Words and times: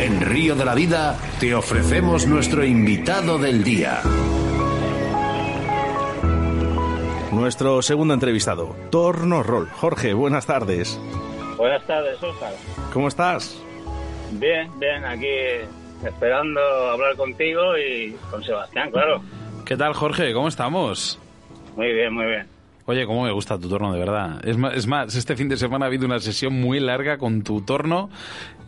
En 0.00 0.22
Río 0.22 0.54
de 0.54 0.64
la 0.64 0.74
Vida 0.74 1.14
te 1.40 1.54
ofrecemos 1.54 2.26
nuestro 2.26 2.64
invitado 2.64 3.36
del 3.36 3.62
día. 3.62 4.00
Nuestro 7.30 7.82
segundo 7.82 8.14
entrevistado, 8.14 8.74
Torno 8.90 9.42
Roll. 9.42 9.68
Jorge, 9.68 10.14
buenas 10.14 10.46
tardes. 10.46 10.98
Buenas 11.58 11.86
tardes, 11.86 12.22
Oscar. 12.22 12.54
¿Cómo 12.94 13.08
estás? 13.08 13.62
Bien, 14.32 14.70
bien, 14.80 15.04
aquí 15.04 15.36
esperando 16.02 16.60
hablar 16.62 17.14
contigo 17.16 17.76
y 17.76 18.16
con 18.30 18.42
Sebastián, 18.42 18.90
claro. 18.90 19.20
¿Qué 19.66 19.76
tal, 19.76 19.92
Jorge? 19.92 20.32
¿Cómo 20.32 20.48
estamos? 20.48 21.18
Muy 21.76 21.92
bien, 21.92 22.14
muy 22.14 22.24
bien. 22.24 22.59
Oye, 22.90 23.06
cómo 23.06 23.22
me 23.24 23.30
gusta 23.32 23.58
tu 23.58 23.68
torno, 23.68 23.92
de 23.92 23.98
verdad. 24.00 24.40
Es 24.44 24.56
más, 24.56 24.74
es 24.74 24.86
más, 24.86 25.14
este 25.14 25.36
fin 25.36 25.48
de 25.48 25.56
semana 25.56 25.84
ha 25.84 25.88
habido 25.88 26.06
una 26.06 26.18
sesión 26.18 26.52
muy 26.54 26.80
larga 26.80 27.18
con 27.18 27.42
tu 27.42 27.60
torno, 27.62 28.10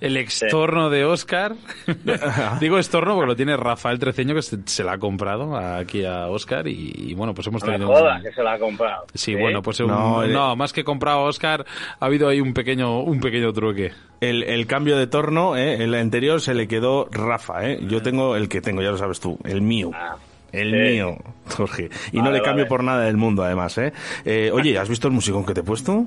el 0.00 0.16
extorno 0.16 0.90
de 0.90 1.04
Oscar. 1.04 1.54
Digo 2.60 2.78
extorno 2.78 3.14
porque 3.14 3.26
lo 3.26 3.36
tiene 3.36 3.56
Rafael 3.56 3.98
Treceño, 3.98 4.34
que 4.34 4.42
se, 4.42 4.58
se 4.64 4.84
la 4.84 4.92
ha 4.92 4.98
comprado 4.98 5.56
aquí 5.56 6.04
a 6.04 6.28
Oscar 6.28 6.68
y, 6.68 6.92
y 6.96 7.14
bueno, 7.14 7.34
pues 7.34 7.46
hemos 7.48 7.62
No 7.62 7.66
me 7.66 7.72
tenido... 7.78 7.92
jodas 7.92 8.18
un- 8.18 8.22
que 8.22 8.32
se 8.32 8.42
la 8.42 8.52
ha 8.52 8.58
comprado. 8.58 9.04
Sí, 9.14 9.34
bueno, 9.34 9.62
pues 9.62 9.80
un- 9.80 9.88
No, 9.88 10.26
no, 10.26 10.52
eh. 10.52 10.56
más 10.56 10.72
que 10.72 10.84
comprado 10.84 11.18
a 11.20 11.22
Oscar, 11.24 11.64
ha 11.98 12.06
habido 12.06 12.28
ahí 12.28 12.40
un 12.40 12.54
pequeño, 12.54 13.00
un 13.00 13.20
pequeño 13.20 13.52
truque. 13.52 13.92
El, 14.20 14.44
el 14.44 14.66
cambio 14.66 14.96
de 14.96 15.08
torno, 15.08 15.56
¿eh? 15.56 15.82
el 15.82 15.94
anterior 15.94 16.40
se 16.40 16.54
le 16.54 16.68
quedó 16.68 17.08
Rafa. 17.10 17.68
¿eh? 17.68 17.80
Yo 17.88 18.02
tengo 18.02 18.36
el 18.36 18.48
que 18.48 18.60
tengo, 18.60 18.82
ya 18.82 18.90
lo 18.92 18.98
sabes 18.98 19.18
tú, 19.18 19.36
el 19.44 19.62
mío. 19.62 19.90
Ah, 19.94 20.16
El 20.52 20.70
sí. 20.70 20.76
mío, 20.76 21.16
Jorge. 21.56 21.88
Y 22.12 22.20
no 22.20 22.30
le 22.30 22.40
cambio 22.42 22.64
vale. 22.64 22.68
por 22.68 22.84
nada 22.84 23.04
del 23.04 23.16
mundo, 23.16 23.42
además. 23.42 23.76
¿eh? 23.78 23.92
Eh, 24.24 24.50
oye, 24.52 24.78
¿has 24.78 24.88
visto 24.88 25.08
el 25.08 25.14
musicón 25.14 25.44
que 25.46 25.54
te 25.54 25.60
he 25.60 25.64
puesto? 25.64 26.04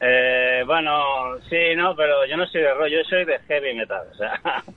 Eh, 0.00 0.62
bueno, 0.66 0.92
sí, 1.48 1.56
no, 1.76 1.94
pero 1.96 2.24
yo 2.28 2.36
no 2.36 2.46
soy 2.46 2.60
de 2.62 2.72
rock, 2.74 2.88
yo 2.88 2.98
soy 3.08 3.24
de 3.24 3.38
heavy 3.48 3.74
metal. 3.74 4.02
O 4.12 4.16
sea, 4.16 4.62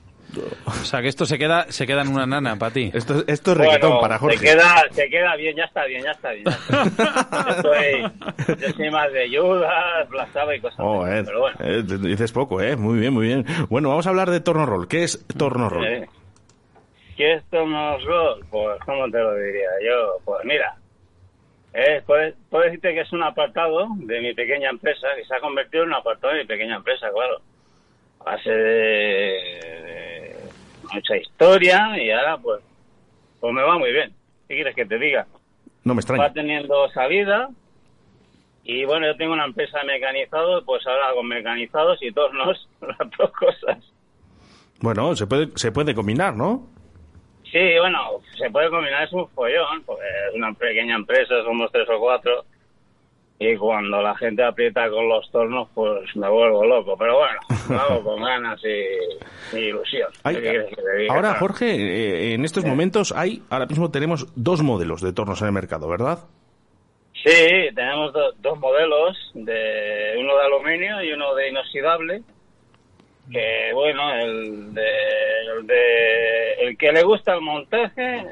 O 0.65 0.71
sea, 0.85 1.01
que 1.01 1.09
esto 1.09 1.25
se 1.25 1.37
queda, 1.37 1.65
se 1.69 1.85
queda 1.85 2.03
en 2.03 2.07
una 2.07 2.25
nana 2.25 2.55
para 2.55 2.71
ti. 2.71 2.89
Esto, 2.93 3.21
esto 3.27 3.51
es 3.51 3.57
reggaetón 3.57 3.89
bueno, 3.89 4.01
para 4.01 4.17
Jorge. 4.17 4.37
Se 4.37 4.45
queda, 4.45 4.75
se 4.91 5.09
queda 5.09 5.35
bien, 5.35 5.57
ya 5.57 5.65
está 5.65 5.83
bien, 5.85 6.03
ya 6.05 6.11
está 6.11 6.31
bien. 6.31 6.45
ya 6.45 6.83
está. 6.85 7.45
yo, 7.57 7.61
soy, 7.61 8.57
yo 8.61 8.69
soy 8.77 8.89
más 8.91 9.11
de 9.11 9.27
Black 10.09 10.31
Sabbath 10.31 10.55
y 10.55 10.61
cosas 10.61 10.79
Oh, 10.79 11.03
así, 11.03 11.17
eh, 11.17 11.23
pero 11.25 11.39
bueno. 11.41 11.57
eh, 11.59 11.83
dices 11.83 12.31
poco, 12.31 12.61
¿eh? 12.61 12.77
Muy 12.77 12.97
bien, 12.99 13.13
muy 13.13 13.27
bien. 13.27 13.45
Bueno, 13.69 13.89
vamos 13.89 14.07
a 14.07 14.09
hablar 14.09 14.29
de 14.29 14.39
torno 14.39 14.65
roll. 14.65 14.87
¿Qué 14.87 15.03
es 15.03 15.25
torno 15.37 15.67
roll? 15.67 16.07
Eh, 17.21 17.23
¿Qué 17.23 17.33
es 17.33 17.43
Tomos 17.51 18.03
Roll? 18.03 18.43
Pues, 18.49 18.79
¿cómo 18.83 19.09
te 19.11 19.19
lo 19.19 19.35
diría 19.35 19.69
yo? 19.85 20.17
Pues 20.25 20.43
mira, 20.43 20.75
eh, 21.73 22.01
puedo, 22.05 22.33
puedo 22.49 22.63
decirte 22.63 22.95
que 22.95 23.01
es 23.01 23.13
un 23.13 23.21
apartado 23.21 23.89
de 23.95 24.21
mi 24.21 24.33
pequeña 24.33 24.71
empresa, 24.71 25.07
que 25.15 25.25
se 25.25 25.35
ha 25.35 25.39
convertido 25.39 25.83
en 25.83 25.89
un 25.89 25.95
apartado 25.95 26.33
de 26.33 26.39
mi 26.39 26.45
pequeña 26.47 26.77
empresa, 26.77 27.11
claro. 27.13 27.41
A 28.21 28.23
base 28.23 28.49
de, 28.49 30.35
mucha 30.91 31.15
historia 31.17 32.03
y 32.03 32.09
ahora, 32.11 32.37
pues, 32.37 32.63
pues 33.39 33.53
me 33.53 33.61
va 33.61 33.77
muy 33.77 33.91
bien. 33.91 34.11
¿Qué 34.47 34.55
quieres 34.55 34.75
que 34.75 34.85
te 34.85 34.97
diga? 34.97 35.27
No 35.83 35.93
me 35.93 35.99
Va 35.99 36.01
extraña. 36.01 36.33
teniendo 36.33 36.89
salida 36.89 37.49
y 38.63 38.83
bueno, 38.85 39.05
yo 39.07 39.15
tengo 39.15 39.33
una 39.33 39.45
empresa 39.45 39.79
de 39.79 39.85
mecanizados, 39.85 40.63
pues 40.65 40.85
ahora 40.87 41.09
hago 41.09 41.21
mecanizados 41.23 42.01
y 42.01 42.11
tornos, 42.11 42.67
las 42.81 42.97
dos 43.17 43.31
cosas. 43.31 43.77
Bueno, 44.79 45.15
se 45.15 45.27
puede, 45.27 45.49
se 45.55 45.71
puede 45.71 45.93
combinar, 45.93 46.35
¿no? 46.35 46.80
Sí, 47.51 47.59
bueno, 47.79 47.99
se 48.37 48.49
puede 48.49 48.69
combinar, 48.69 49.03
es 49.03 49.11
un 49.13 49.27
follón, 49.29 49.83
porque 49.85 50.03
es 50.29 50.35
una 50.35 50.53
pequeña 50.53 50.95
empresa, 50.95 51.43
somos 51.43 51.71
tres 51.71 51.87
o 51.89 51.99
cuatro, 51.99 52.45
y 53.39 53.55
cuando 53.57 54.01
la 54.01 54.15
gente 54.15 54.43
aprieta 54.43 54.89
con 54.89 55.09
los 55.09 55.29
tornos, 55.31 55.67
pues 55.73 56.15
me 56.15 56.29
vuelvo 56.29 56.63
loco. 56.63 56.95
Pero 56.97 57.17
bueno, 57.17 57.39
lo 57.69 57.79
hago 57.79 58.03
con 58.03 58.21
ganas 58.23 58.61
y, 58.63 59.57
y 59.57 59.59
ilusión. 59.65 60.09
Ahora, 61.09 61.33
Jorge, 61.39 61.71
eh, 61.75 62.33
en 62.35 62.45
estos 62.45 62.63
momentos 62.63 63.11
hay, 63.11 63.41
ahora 63.49 63.65
mismo 63.65 63.91
tenemos 63.91 64.27
dos 64.35 64.61
modelos 64.61 65.01
de 65.01 65.11
tornos 65.11 65.41
en 65.41 65.47
el 65.47 65.53
mercado, 65.53 65.87
¿verdad? 65.89 66.19
Sí, 67.23 67.69
tenemos 67.75 68.13
do- 68.13 68.33
dos 68.39 68.57
modelos, 68.59 69.17
de 69.33 70.13
uno 70.19 70.37
de 70.37 70.45
aluminio 70.45 71.03
y 71.03 71.11
uno 71.11 71.35
de 71.35 71.49
inoxidable. 71.49 72.21
Que 73.31 73.71
bueno, 73.73 74.13
el 74.15 74.73
de, 74.73 74.87
el 75.57 75.67
de 75.67 76.53
el 76.61 76.77
que 76.77 76.91
le 76.91 77.03
gusta 77.03 77.33
el 77.35 77.41
montaje, 77.41 78.17
eh, 78.17 78.25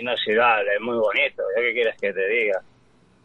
inoxidable, 0.00 0.74
es 0.74 0.80
muy 0.80 0.96
bonito. 0.96 1.42
¿yo 1.56 1.62
¿Qué 1.62 1.72
quieres 1.72 1.96
que 2.00 2.12
te 2.12 2.28
diga? 2.28 2.60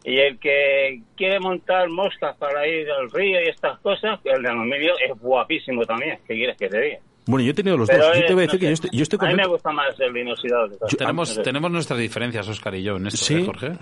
Y 0.02 0.18
el 0.18 0.38
que 0.38 1.00
quiere 1.16 1.38
montar 1.40 1.88
moscas 1.90 2.34
para 2.38 2.66
ir 2.66 2.90
al 2.90 3.10
río 3.10 3.40
y 3.42 3.48
estas 3.48 3.78
cosas, 3.80 4.18
el 4.24 4.42
de 4.42 4.48
aluminio 4.48 4.94
es 4.98 5.18
guapísimo 5.20 5.84
también. 5.84 6.18
¿Qué 6.26 6.34
quieres 6.34 6.56
que 6.56 6.68
te 6.68 6.80
diga? 6.80 6.98
Bueno, 7.26 7.44
yo 7.44 7.50
he 7.52 7.54
tenido 7.54 7.76
los 7.76 7.88
Pero 7.88 8.06
dos. 8.06 8.16
Yo 8.18 8.24
te 8.26 8.34
voy 8.34 8.44
a 8.44 8.46
no 8.46 8.52
decir 8.52 8.60
que 8.60 8.66
yo 8.66 8.72
estoy, 8.72 8.90
yo 8.92 9.02
estoy 9.02 9.18
A 9.22 9.28
mí 9.28 9.34
me 9.34 9.46
gusta 9.46 9.70
más 9.72 10.00
el 10.00 10.12
de 10.12 10.20
inoxidable. 10.22 10.76
Tenemos, 10.96 11.28
No 11.28 11.34
sé. 11.36 11.42
tenemos 11.42 11.70
nuestras 11.70 11.98
diferencias, 12.00 12.48
Oscar 12.48 12.74
y 12.74 12.82
yo, 12.82 12.96
en 12.96 13.06
esto, 13.06 13.18
Sí. 13.24 13.34
¿eh, 13.42 13.44
Jorge? 13.44 13.72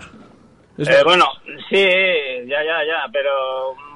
Eh, 0.87 1.03
bueno, 1.03 1.25
sí, 1.69 1.83
ya, 2.47 2.63
ya, 2.63 2.85
ya, 2.85 3.05
pero 3.11 3.29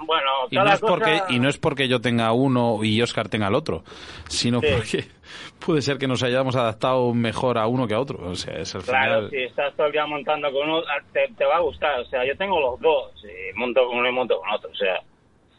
bueno, 0.05 0.29
Y 0.49 0.55
cada 0.55 0.69
no, 0.69 0.75
es 0.75 0.81
cosa... 0.81 0.93
porque, 0.93 1.21
y 1.29 1.39
no 1.39 1.47
es 1.49 1.57
porque 1.57 1.87
yo 1.87 2.01
tenga 2.01 2.31
uno 2.33 2.83
y 2.83 3.01
Oscar 3.01 3.29
tenga 3.29 3.47
el 3.47 3.55
otro, 3.55 3.83
sino 4.27 4.59
Sí. 4.59 4.67
porque 4.75 5.05
puede 5.65 5.81
ser 5.81 5.97
que 5.97 6.07
nos 6.07 6.21
hayamos 6.23 6.55
adaptado 6.57 7.13
mejor 7.13 7.57
a 7.57 7.67
uno 7.67 7.87
que 7.87 7.93
a 7.93 7.99
otro. 7.99 8.19
O 8.27 8.35
sea, 8.35 8.55
es 8.55 8.75
al 8.75 8.83
Claro, 8.83 9.15
final... 9.15 9.29
si 9.29 9.37
estás 9.43 9.73
todo 9.75 9.87
el 9.87 9.93
día 9.93 10.05
montando 10.05 10.51
con 10.51 10.69
uno, 10.69 10.79
ah, 10.79 11.01
te, 11.13 11.27
te 11.37 11.45
va 11.45 11.55
a 11.55 11.61
gustar. 11.61 11.99
O 12.01 12.05
sea, 12.05 12.25
yo 12.25 12.35
tengo 12.37 12.59
los 12.59 12.79
dos, 12.81 13.11
y 13.23 13.57
monto 13.57 13.85
con 13.87 13.99
uno 13.99 14.09
y 14.09 14.13
monto 14.13 14.39
con 14.39 14.49
otro, 14.51 14.69
o 14.69 14.75
sea, 14.75 14.99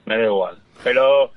me 0.04 0.18
da 0.18 0.24
igual. 0.24 0.58
Pero 0.82 1.30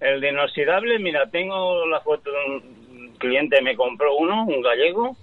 el 0.00 0.20
de 0.22 0.30
inoxidable, 0.30 0.98
mira, 0.98 1.28
tengo 1.30 1.84
la 1.86 2.00
foto 2.00 2.30
de 2.30 2.36
un 2.46 3.14
cliente, 3.18 3.60
me 3.60 3.76
compró 3.76 4.16
uno, 4.16 4.44
un 4.44 4.62
gallego, 4.62 5.16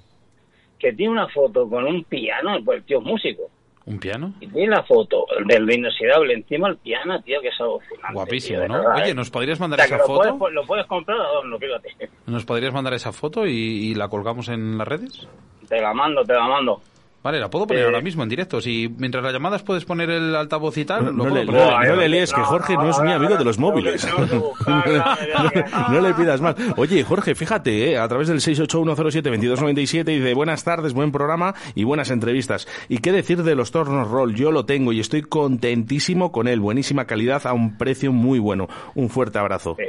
que 0.78 0.94
tiene 0.94 1.12
una 1.14 1.28
foto 1.30 1.68
con 1.70 1.86
un 1.86 2.04
piano, 2.04 2.58
pues 2.64 2.80
el 2.80 2.86
tío 2.86 3.00
es 3.00 3.04
músico. 3.06 3.50
¿Un 3.86 4.00
piano? 4.00 4.34
Y 4.40 4.48
tiene 4.48 4.76
la 4.76 4.84
foto 4.84 5.26
del 5.48 5.66
de 5.66 5.76
inoxidable 5.76 6.34
encima 6.36 6.68
el 6.70 6.78
piano, 6.78 7.20
tío, 7.24 7.42
que 7.42 7.48
es 7.48 7.60
alucinante. 7.60 8.14
Guapísimo, 8.14 8.60
tío, 8.60 8.68
¿no? 8.68 8.74
verdad, 8.76 8.96
Oye, 8.96 9.10
¿eh? 9.10 9.14
¿nos 9.16 9.30
podrías 9.32 9.60
O 9.60 9.62
mandar 9.64 9.80
sea, 9.80 9.86
esa 9.88 9.98
lo 9.98 10.06
foto? 10.06 10.38
puedes, 10.38 10.54
lo 10.54 10.66
puedes 10.66 10.86
comprar 10.86 11.20
a 11.20 11.24
dos, 11.28 11.46
no, 11.46 11.58
fíjate. 11.58 12.10
¿Nos 12.28 12.46
podrías 12.46 12.74
mandar 12.74 12.94
esa 12.94 13.12
foto 13.12 13.46
y, 13.48 13.52
y 13.54 13.96
la 13.96 14.08
colgamos 14.08 14.50
en 14.50 14.78
las 14.78 14.88
redes? 14.88 15.28
Te 15.68 15.82
la 15.82 15.94
mando, 15.94 16.24
te 16.24 16.34
la 16.34 16.48
mando. 16.48 16.80
Vale, 17.24 17.40
la 17.40 17.50
puedo 17.52 17.68
poner 17.68 17.84
Eh. 17.84 17.86
ahora 17.86 18.02
mismo 18.02 18.24
en 18.24 18.30
directo. 18.30 18.60
Si 18.62 18.90
mientras 18.98 19.24
las 19.24 19.32
llamadas 19.32 19.62
puedes 19.62 19.86
poner 19.86 20.10
el 20.10 20.36
altavoz 20.36 20.76
y 20.78 20.86
tal, 20.86 21.06
No, 21.06 21.12
lo 21.12 21.18
no 21.18 21.24
puedo 21.26 21.36
le, 21.36 21.46
poner. 21.46 21.62
no, 21.68 21.82
eh, 21.84 21.96
le 21.98 22.10
líes, 22.10 22.34
que 22.34 22.42
Jorge 22.42 22.74
no, 22.74 22.90
es 22.90 22.98
no, 23.00 23.12
amigo 23.14 23.38
de 23.38 23.44
los 23.46 23.60
móviles. 23.60 24.08
no, 24.08 24.54
no 25.92 26.02
le 26.02 26.14
pidas 26.16 26.42
más. 26.42 26.56
Oye, 26.78 27.04
Jorge, 27.04 27.36
fíjate, 27.36 27.92
eh, 27.92 27.98
a 28.00 28.08
través 28.08 28.28
del 28.28 28.40
681072297 28.40 30.04
dice 30.06 30.34
buenas 30.34 30.64
tardes, 30.64 30.94
buen 30.94 31.12
programa 31.12 31.54
y 31.76 31.84
buenas 31.84 32.10
entrevistas. 32.12 32.68
¿Y 32.90 32.98
qué 33.00 33.12
decir 33.12 33.44
de 33.44 33.56
los 33.56 33.72
tornos 33.72 34.10
roll? 34.10 34.34
Yo 34.36 34.52
lo 34.52 34.66
tengo 34.66 34.92
y 34.94 35.00
estoy 35.00 35.22
contentísimo 35.22 36.32
con 36.32 36.48
él. 36.48 36.60
Buenísima 36.60 37.06
calidad 37.06 37.46
a 37.46 37.54
un 37.54 37.78
precio 37.78 38.12
muy 38.12 38.40
bueno. 38.40 38.68
Un 38.96 39.10
fuerte 39.10 39.40
abrazo. 39.40 39.76
Sí. 39.78 39.86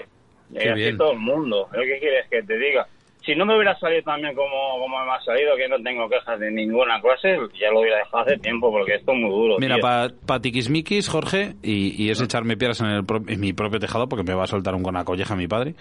Qué 0.58 0.68
así 0.68 0.80
bien. 0.80 0.98
todo 0.98 1.12
el 1.12 1.18
mundo. 1.18 1.66
¿Yo 1.72 1.80
¿Qué 1.80 1.98
quieres 1.98 2.26
que 2.30 2.42
te 2.42 2.58
diga? 2.58 2.86
Si 3.24 3.34
no 3.36 3.46
me 3.46 3.54
hubiera 3.54 3.78
salido 3.78 4.02
también 4.02 4.34
como, 4.34 4.50
como 4.80 5.04
me 5.04 5.12
ha 5.12 5.20
salido, 5.24 5.54
que 5.56 5.68
no 5.68 5.80
tengo 5.82 6.08
quejas 6.08 6.40
de 6.40 6.50
ninguna 6.50 7.00
clase, 7.00 7.36
ya 7.60 7.70
lo 7.70 7.80
hubiera 7.80 7.98
dejado 7.98 8.24
hace 8.24 8.38
tiempo, 8.38 8.70
porque 8.72 8.94
esto 8.96 9.12
es 9.12 9.18
muy 9.18 9.30
duro. 9.30 9.56
Mira, 9.60 9.78
para 9.78 10.08
pa 10.26 10.40
tiquismiquis, 10.40 11.08
Jorge, 11.08 11.54
y, 11.62 12.02
y 12.02 12.10
es 12.10 12.20
echarme 12.20 12.56
piedras 12.56 12.80
en, 12.80 12.88
el 12.88 13.04
pro- 13.04 13.22
en 13.26 13.38
mi 13.40 13.52
propio 13.52 13.78
tejado 13.78 14.08
porque 14.08 14.24
me 14.24 14.34
va 14.34 14.44
a 14.44 14.48
soltar 14.48 14.74
un 14.74 14.82
con 14.82 14.94
la 14.94 15.04
colleja 15.04 15.36
mi 15.36 15.46
padre. 15.46 15.74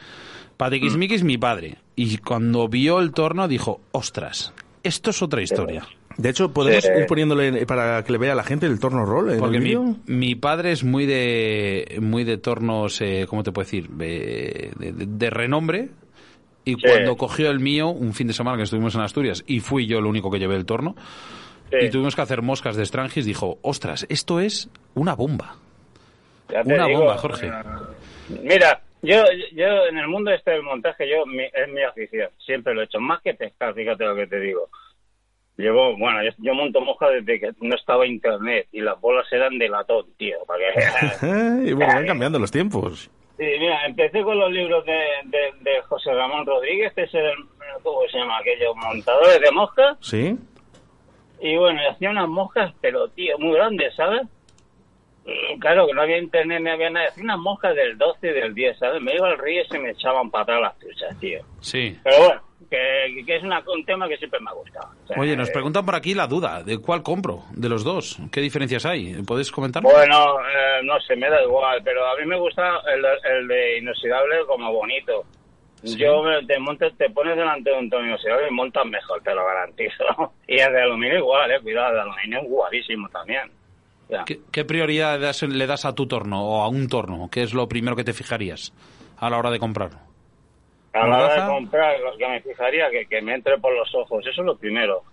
Para 0.58 0.72
tiquismiquis, 0.72 1.24
mi 1.24 1.38
padre. 1.40 1.76
Y 1.96 2.18
cuando 2.18 2.68
vio 2.68 3.00
el 3.00 3.12
torno 3.12 3.48
dijo, 3.48 3.82
ostras, 3.92 4.54
esto 4.84 5.10
es 5.10 5.22
otra 5.24 5.42
historia. 5.42 5.84
De 6.18 6.30
hecho, 6.30 6.54
podemos 6.54 6.84
Sí. 6.84 6.92
ir 6.96 7.06
poniéndole 7.08 7.66
para 7.66 8.04
que 8.04 8.12
le 8.12 8.18
vea 8.20 8.34
a 8.34 8.36
la 8.36 8.44
gente 8.44 8.66
el 8.68 8.80
torno 8.80 9.06
roll 9.06 9.32
en 9.32 9.40
Porque 9.40 9.58
el 9.58 9.64
mi, 9.64 9.76
mi 10.06 10.36
padre 10.36 10.72
es 10.74 10.84
muy 10.84 11.06
de 11.08 11.98
muy 12.02 12.24
de 12.26 12.38
tornos, 12.38 13.02
eh, 13.02 13.26
¿cómo 13.30 13.42
te 13.44 13.52
puedo 13.52 13.66
decir? 13.66 13.88
De, 13.90 14.72
de- 14.78 14.92
de 15.08 15.30
renombre. 15.30 15.90
Y 16.64 16.76
Sí. 16.76 16.82
cuando 16.82 17.18
cogió 17.18 17.50
el 17.50 17.60
mío, 17.60 17.90
un 17.90 18.14
fin 18.14 18.28
de 18.28 18.34
semana 18.34 18.58
que 18.58 18.64
estuvimos 18.64 18.94
en 18.96 19.02
Asturias, 19.02 19.44
y 19.48 19.60
fui 19.60 19.88
yo 19.88 19.98
el 20.00 20.06
único 20.06 20.30
que 20.30 20.40
llevé 20.40 20.56
el 20.56 20.66
torno, 20.66 20.96
Sí. 21.72 21.78
y 21.86 21.90
tuvimos 21.90 22.16
que 22.16 22.22
hacer 22.22 22.42
moscas 22.42 22.76
de 22.76 22.86
Strangis, 22.86 23.26
dijo, 23.26 23.58
ostras, 23.62 24.06
esto 24.10 24.40
es 24.40 24.70
una 24.94 25.16
bomba. 25.16 25.56
Una 26.66 26.86
digo, 26.86 27.00
bomba, 27.00 27.18
Jorge. 27.18 27.50
Mira, 28.44 28.82
yo, 29.02 29.24
yo 29.54 29.86
en 29.90 29.98
el 29.98 30.08
mundo 30.08 30.32
este 30.32 30.52
del 30.52 30.64
montaje, 30.64 31.10
yo 31.10 31.26
mi- 31.26 31.44
es 31.46 31.68
mi 31.74 31.82
afición. 31.82 32.30
Siempre 32.46 32.74
lo 32.74 32.82
he 32.82 32.86
hecho. 32.86 33.00
Más 33.00 33.22
que 33.22 33.34
pescar, 33.34 33.74
fíjate 33.74 34.04
lo 34.06 34.16
que 34.16 34.28
te 34.28 34.40
digo. 34.40 34.70
Llevo, 35.58 35.96
bueno, 35.98 36.24
yo, 36.24 36.30
yo 36.40 36.54
monto 36.54 36.82
moja 36.82 37.10
desde 37.10 37.40
que 37.40 37.52
no 37.62 37.76
estaba 37.76 38.06
internet 38.06 38.68
y 38.72 38.82
las 38.82 39.00
bolas 39.00 39.26
eran 39.32 39.58
de 39.58 39.70
latón, 39.70 40.06
tío. 40.18 40.38
Para 40.46 40.60
que... 40.60 41.70
y 41.70 41.74
bueno, 41.74 41.94
van 41.94 42.06
cambiando 42.06 42.38
los 42.40 42.52
tiempos. 42.52 43.10
Sí, 43.42 43.48
mira, 43.58 43.88
empecé 43.88 44.22
con 44.22 44.38
los 44.38 44.52
libros 44.52 44.86
de, 44.86 45.04
de, 45.24 45.52
de 45.62 45.82
José 45.90 46.14
Ramón 46.14 46.46
Rodríguez, 46.46 46.94
que 46.94 47.02
es 47.02 47.14
el, 47.16 47.34
¿cómo 47.82 48.02
se 48.12 48.20
llama 48.20 48.38
aquello? 48.38 48.76
Montadores 48.76 49.42
de 49.42 49.50
moscas. 49.50 49.98
¿Sí? 50.00 50.38
Y 51.40 51.58
bueno, 51.58 51.82
y 51.82 51.88
hacía 51.88 52.12
unas 52.12 52.30
moscas, 52.30 52.72
pero 52.82 53.08
tío, 53.10 53.40
muy 53.40 53.56
grandes, 53.56 53.96
¿sabes? 53.96 54.22
Claro, 55.60 55.88
que 55.88 55.94
no 55.94 56.04
había 56.04 56.20
internet 56.20 56.62
ni 56.62 56.70
había 56.70 56.92
nada. 56.92 57.08
Hacía 57.08 57.24
unas 57.24 57.40
moscas 57.40 57.76
del 57.76 57.98
12 57.98 58.28
y 58.28 58.32
del 58.32 58.54
10, 58.54 58.78
¿sabes? 58.78 59.02
Me 59.02 59.16
iba 59.16 59.28
al 59.28 59.40
río 59.40 59.64
y 59.64 59.66
se 59.66 59.80
me 59.80 59.90
echaban 59.90 60.30
para 60.30 60.44
atrás 60.44 60.62
las 60.62 60.78
truchas, 60.78 61.20
tío. 61.20 61.42
Sí. 61.62 61.98
Pero 62.04 62.18
bueno, 62.20 62.42
que, 62.72 63.24
que 63.26 63.36
es 63.36 63.44
una- 63.44 63.62
un 63.68 63.86
tema 63.86 64.08
que 64.08 64.18
siempre 64.18 64.40
me 64.40 64.50
ha 64.50 64.54
gustado. 64.54 64.88
O 65.04 65.08
sea, 65.08 65.18
Oye, 65.20 65.36
nos 65.36 65.50
eh, 65.50 65.52
preguntan 65.54 65.86
por 65.86 65.94
aquí 65.94 66.14
la 66.16 66.26
duda, 66.26 66.64
¿de 66.64 66.78
cuál 66.80 67.04
compro? 67.04 67.44
De 67.52 67.68
los 67.70 67.84
dos. 67.84 68.18
¿Qué 68.32 68.40
diferencias 68.42 68.86
hay? 68.86 69.14
¿Puedes 69.28 69.52
comentar? 69.52 69.84
Bueno, 69.84 70.40
eh, 70.40 70.80
no 70.84 71.00
sé, 71.02 71.16
me 71.18 71.30
da 71.30 71.44
igual, 71.44 71.82
pero 71.84 72.08
a 72.08 72.16
mí 72.18 72.26
me 72.26 72.40
gusta 72.40 72.64
el, 72.96 73.04
el 73.36 73.48
de 73.48 73.78
inoxidable 73.80 74.38
como 74.48 74.72
bonito. 74.72 75.26
Sí. 75.84 75.98
Yo 75.98 76.22
te, 76.48 76.60
montes, 76.60 76.96
te 76.96 77.10
pones 77.10 77.36
delante 77.36 77.72
de 77.72 77.78
un 77.78 77.90
tono 77.90 78.06
inoxidable 78.08 78.48
y 78.50 78.54
montas 78.54 78.86
mejor, 78.86 79.22
te 79.24 79.34
lo 79.36 79.46
garantizo. 79.46 80.04
Y 80.48 80.60
el 80.60 80.72
de 80.74 80.82
aluminio 80.82 81.18
igual, 81.18 81.52
eh, 81.52 81.60
cuidado, 81.62 81.90
el 81.90 81.96
de 81.96 82.02
aluminio 82.02 82.40
es 82.42 82.48
guapísimo 82.50 83.10
también. 83.10 83.52
¿Qué, 84.26 84.40
qué 84.52 84.66
prioridad 84.66 85.18
le 85.20 85.26
das, 85.26 85.42
le 85.44 85.66
das 85.68 85.86
a 85.86 85.96
tu 85.96 86.06
torno 86.06 86.44
o 86.44 86.62
a 86.64 86.68
un 86.68 86.88
torno? 86.90 87.30
¿Qué 87.32 87.44
es 87.44 87.54
lo 87.54 87.68
primero 87.70 87.96
que 87.96 88.04
te 88.04 88.12
fijarías 88.14 88.74
a 89.18 89.30
la 89.30 89.38
hora 89.38 89.50
de 89.52 89.58
comprarlo? 89.60 90.00
A 90.94 91.08
la 91.08 91.24
hora 91.26 91.46
de 91.46 91.52
comprar, 91.52 92.00
lo 92.02 92.18
que 92.18 92.28
me 92.28 92.42
fijaría 92.42 92.90
que, 92.90 93.06
que 93.06 93.22
me 93.22 93.34
entre 93.36 93.58
por 93.60 93.74
los 93.74 93.94
ojos, 93.96 94.26
eso 94.28 94.42
es 94.42 94.46
lo 94.46 94.58
primero. 94.58 95.04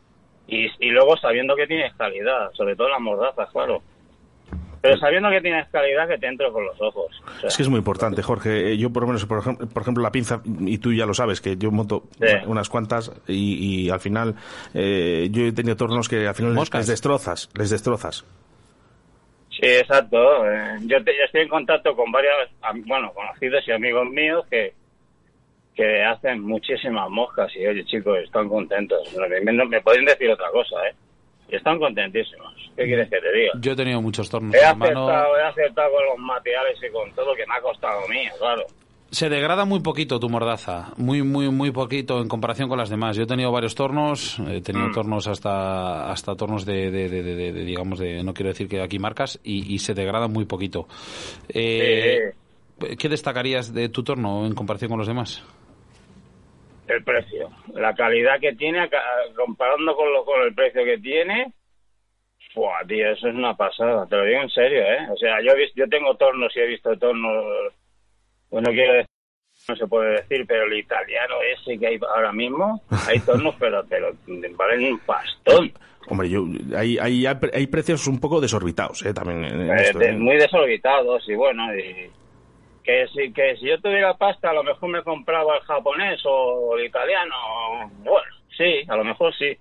Y, 0.48 0.66
y 0.80 0.90
luego 0.90 1.16
sabiendo 1.19 1.54
que 1.54 1.66
tienes 1.66 1.94
calidad, 1.94 2.50
sobre 2.54 2.75
todo 2.75 2.88
las 2.88 3.00
mordazas, 3.00 3.48
claro. 3.52 3.82
Pero 4.80 4.96
sabiendo 4.96 5.28
que 5.30 5.40
tienes 5.40 5.69
calidad, 5.70 6.06
que 6.08 6.19
te 6.19 6.26
entre 6.28 6.50
por 6.50 6.64
los 6.64 6.80
ojos. 6.80 7.20
O 7.36 7.40
sea, 7.40 7.48
Es 7.48 7.56
que 7.56 7.62
es 7.64 7.69
muy 7.69 7.78
importante, 7.78 8.22
Jorge. 8.22 8.72
Eh, 8.72 8.78
Yo, 8.78 8.90
por 8.92 9.02
lo 9.02 9.08
menos, 9.08 9.26
por 9.26 9.38
ejemplo, 9.40 9.66
por 9.69 9.82
ejemplo, 9.82 10.02
la 10.02 10.12
pinza, 10.12 10.40
y 10.60 10.78
tú 10.78 10.92
ya 10.92 11.04
lo 11.04 11.14
sabes, 11.14 11.40
que 11.40 11.56
yo 11.56 11.70
monto 11.72 12.04
Sí. 12.20 12.26
unas 12.46 12.69
cuantas 12.69 13.12
y, 13.26 13.86
y 13.86 13.90
al 13.90 13.98
final 14.00 14.36
eh, 14.75 15.28
yo 15.32 15.46
he 15.46 15.52
tenido 15.52 15.76
tornos 15.76 16.08
que 16.08 16.26
al 16.28 16.34
final 16.34 16.54
les, 16.54 16.86
destrozas, 16.86 17.50
les 17.56 17.70
destrozas. 17.70 18.25
Sí, 19.50 19.66
exacto. 19.66 20.46
Eh, 20.46 20.76
Yo, 20.82 21.02
te- 21.02 21.16
yo 21.16 21.25
estoy 21.25 21.42
en 21.42 21.48
contacto 21.48 21.94
con 21.96 22.12
varios, 22.12 22.32
bueno, 22.86 23.12
conocidos 23.12 23.66
y 23.66 23.72
amigos 23.72 24.08
míos 24.08 24.46
que, 24.48 24.75
que 25.78 26.02
hacen 26.02 26.42
muchísimas 26.42 27.08
moscas 27.08 27.54
y, 27.54 27.64
oye, 27.64 27.84
chicos, 27.84 28.19
están 28.25 28.48
contentos. 28.48 28.98
No 29.16 29.28
Me, 29.28 29.52
no 29.52 29.64
me 29.64 29.80
pueden 29.80 30.04
decir 30.04 30.28
otra 30.28 30.50
cosa, 30.50 30.75
¿eh? 30.88 30.94
Están 31.48 31.78
contentísimos. 31.78 32.52
¿Qué 32.76 32.84
quieres 32.84 33.08
que 33.08 33.20
te 33.20 33.32
diga? 33.32 33.52
Yo 33.60 33.72
he 33.72 33.76
tenido 33.76 34.02
muchos 34.02 34.28
tornos 34.28 34.52
He 34.56 34.75
mano. 34.75 35.06
acertado, 35.08 35.38
he 35.38 35.42
acertado 35.44 35.92
con 35.92 36.04
los 36.06 36.19
materiales 36.19 36.76
y 36.82 36.92
con 36.92 37.12
todo 37.14 37.32
que 37.36 37.46
me 37.46 37.54
ha 37.56 37.60
costado 37.60 38.00
mío, 38.08 38.32
claro. 38.40 38.64
Se 39.12 39.28
degrada 39.30 39.64
muy 39.64 39.78
poquito 39.80 40.19
tu 40.19 40.28
mordaza, 40.28 40.92
muy, 40.96 41.22
muy, 41.22 41.48
muy 41.48 41.70
poquito 41.70 42.20
en 42.20 42.26
comparación 42.28 42.69
con 42.69 42.76
las 42.76 42.90
demás. 42.90 43.16
Yo 43.16 43.22
he 43.22 43.26
tenido 43.26 43.52
varios 43.52 43.75
tornos, 43.76 44.38
he 44.50 44.60
tenido 44.60 44.88
Mm. 44.88 44.92
tornos 44.94 45.28
hasta, 45.28 46.10
hasta 46.10 46.34
tornos 46.34 46.66
de, 46.66 46.90
de, 46.90 47.08
de- 47.08 47.22
de- 47.22 47.52
de- 47.52 47.64
digamos, 47.64 48.00
de, 48.00 48.22
no 48.25 48.34
quiero 48.34 48.48
decir 48.50 48.69
que 48.69 48.82
aquí 48.82 48.98
marcas, 48.98 49.38
y, 49.44 49.72
y 49.72 49.78
se 49.78 49.94
degrada 49.94 50.26
muy 50.26 50.44
poquito. 50.44 50.88
Eh, 51.48 52.32
¿Qué 52.98 53.08
destacarías 53.08 53.72
de 53.72 53.88
tu 53.88 54.02
torno 54.02 54.44
en 54.44 54.54
comparación 54.54 54.90
con 54.90 54.98
los 54.98 55.06
demás? 55.08 55.42
El 56.88 57.05
precio, 57.05 57.50
la 57.75 57.94
calidad 57.94 58.40
que 58.40 58.55
tiene, 58.55 58.88
comparando 59.37 59.94
con, 59.94 60.12
lo, 60.12 60.25
con 60.25 60.43
el 60.43 60.55
precio 60.55 60.85
que 60.85 60.99
tiene, 60.99 61.52
Buah, 62.55 62.85
tío, 62.87 63.11
eso 63.11 63.29
es 63.29 63.35
una 63.35 63.55
pasada, 63.55 64.06
te 64.06 64.17
lo 64.17 64.25
digo 64.25 64.40
en 64.40 64.50
serio, 64.50 64.81
¿eh? 64.82 65.06
O 65.12 65.17
sea, 65.17 65.40
yo 65.43 65.52
yo 65.76 65.88
tengo 65.88 66.17
tornos 66.17 66.56
y 66.56 66.61
he 66.61 66.67
visto 66.67 66.96
tornos, 66.99 67.44
bueno, 68.50 68.70
quiero 68.70 68.94
decir, 68.94 69.06
no 69.69 69.76
se 69.76 69.87
puede 69.87 70.11
decir, 70.23 70.46
pero 70.46 70.64
el 70.64 70.79
italiano 70.79 71.35
ese 71.55 71.79
que 71.79 71.87
hay 71.87 72.00
ahora 72.17 72.32
mismo, 72.32 72.82
hay 73.06 73.20
tornos, 73.20 73.55
pero, 73.61 73.85
pero 73.88 74.12
valen 74.56 74.93
un 74.93 74.99
pastón. 75.00 75.73
Hombre, 76.08 76.31
yo, 76.31 76.46
hay, 76.75 76.96
hay, 76.99 77.26
hay 77.26 77.67
precios 77.67 78.06
un 78.06 78.19
poco 78.19 78.40
desorbitados, 78.40 79.05
¿eh? 79.05 79.12
También 79.12 79.44
en 79.44 79.70
Eh, 79.70 79.82
esto, 79.82 80.00
¿eh? 80.00 80.12
muy 80.12 80.37
desorbitados 80.37 81.29
y 81.29 81.35
bueno, 81.35 81.62
y 81.76 82.11
que 82.88 83.06
si, 83.08 83.31
que 83.35 83.55
si 83.58 83.67
yo 83.67 83.79
tuviera 83.82 84.14
pasta 84.14 84.49
a 84.49 84.55
lo 84.55 84.64
mejor 84.64 84.88
me 84.88 85.02
compraba 85.02 85.56
el 85.56 85.62
japonés 85.64 86.23
o 86.25 86.75
el 86.79 86.87
italiano, 86.87 87.35
bueno, 87.99 88.26
sí, 88.56 88.81
a 88.88 88.96
lo 88.96 89.05
mejor 89.05 89.35
sí, 89.35 89.55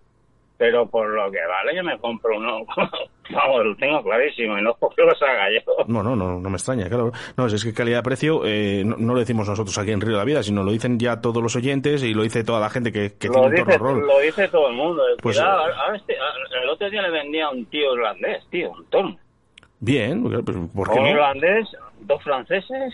pero 0.58 0.88
por 0.88 1.10
lo 1.10 1.30
que 1.30 1.46
vale 1.46 1.76
yo 1.76 1.84
me 1.84 1.98
compro 2.00 2.38
uno, 2.38 2.60
vamos, 3.30 3.66
lo 3.66 3.76
tengo 3.76 4.02
clarísimo 4.02 4.58
y 4.58 4.62
no 4.62 4.74
porque 4.80 5.02
los 5.02 5.22
haga 5.22 5.50
yo. 5.52 5.60
No, 5.88 6.02
no, 6.02 6.16
no, 6.16 6.40
no 6.40 6.50
me 6.50 6.56
extraña, 6.56 6.88
claro. 6.88 7.12
No, 7.36 7.48
es 7.48 7.62
que 7.66 7.74
calidad-precio 7.74 8.44
eh, 8.46 8.84
no, 8.86 8.96
no 8.98 9.14
lo 9.14 9.20
decimos 9.20 9.50
nosotros 9.50 9.78
aquí 9.78 9.92
en 9.92 10.00
Río 10.00 10.14
de 10.14 10.18
la 10.20 10.24
Vida, 10.24 10.42
sino 10.42 10.64
lo 10.64 10.72
dicen 10.72 10.98
ya 10.98 11.20
todos 11.20 11.44
los 11.44 11.54
oyentes 11.58 12.04
y 12.04 12.14
lo 12.14 12.24
dice 12.24 12.46
toda 12.46 12.62
la 12.62 12.70
gente 12.70 12.94
que, 12.94 13.10
que 13.18 13.28
tiene 13.28 13.36
Lo 13.36 13.44
un 13.48 13.56
dice, 13.56 13.78
torno 13.78 13.92
lo 14.06 14.20
dice 14.20 14.48
todo 14.48 14.70
el 14.70 14.76
mundo. 14.76 15.04
Pues, 15.22 15.38
Cuidado, 15.38 15.68
eh, 15.68 15.74
ahora 15.84 15.98
este- 15.98 16.16
el 16.64 16.70
otro 16.70 16.90
día 16.90 17.02
le 17.02 17.10
vendía 17.12 17.48
a 17.48 17.50
un 17.50 17.66
tío 17.66 17.94
irlandés, 17.94 18.42
tío, 18.50 18.72
un 18.72 18.86
torno. 18.86 19.18
Bien, 19.82 20.24
pues, 20.24 20.58
¿por 20.74 20.90
qué 20.94 20.98
un 20.98 21.04
no? 21.04 21.10
irlandés, 21.12 21.68
dos 22.00 22.24
franceses 22.24 22.94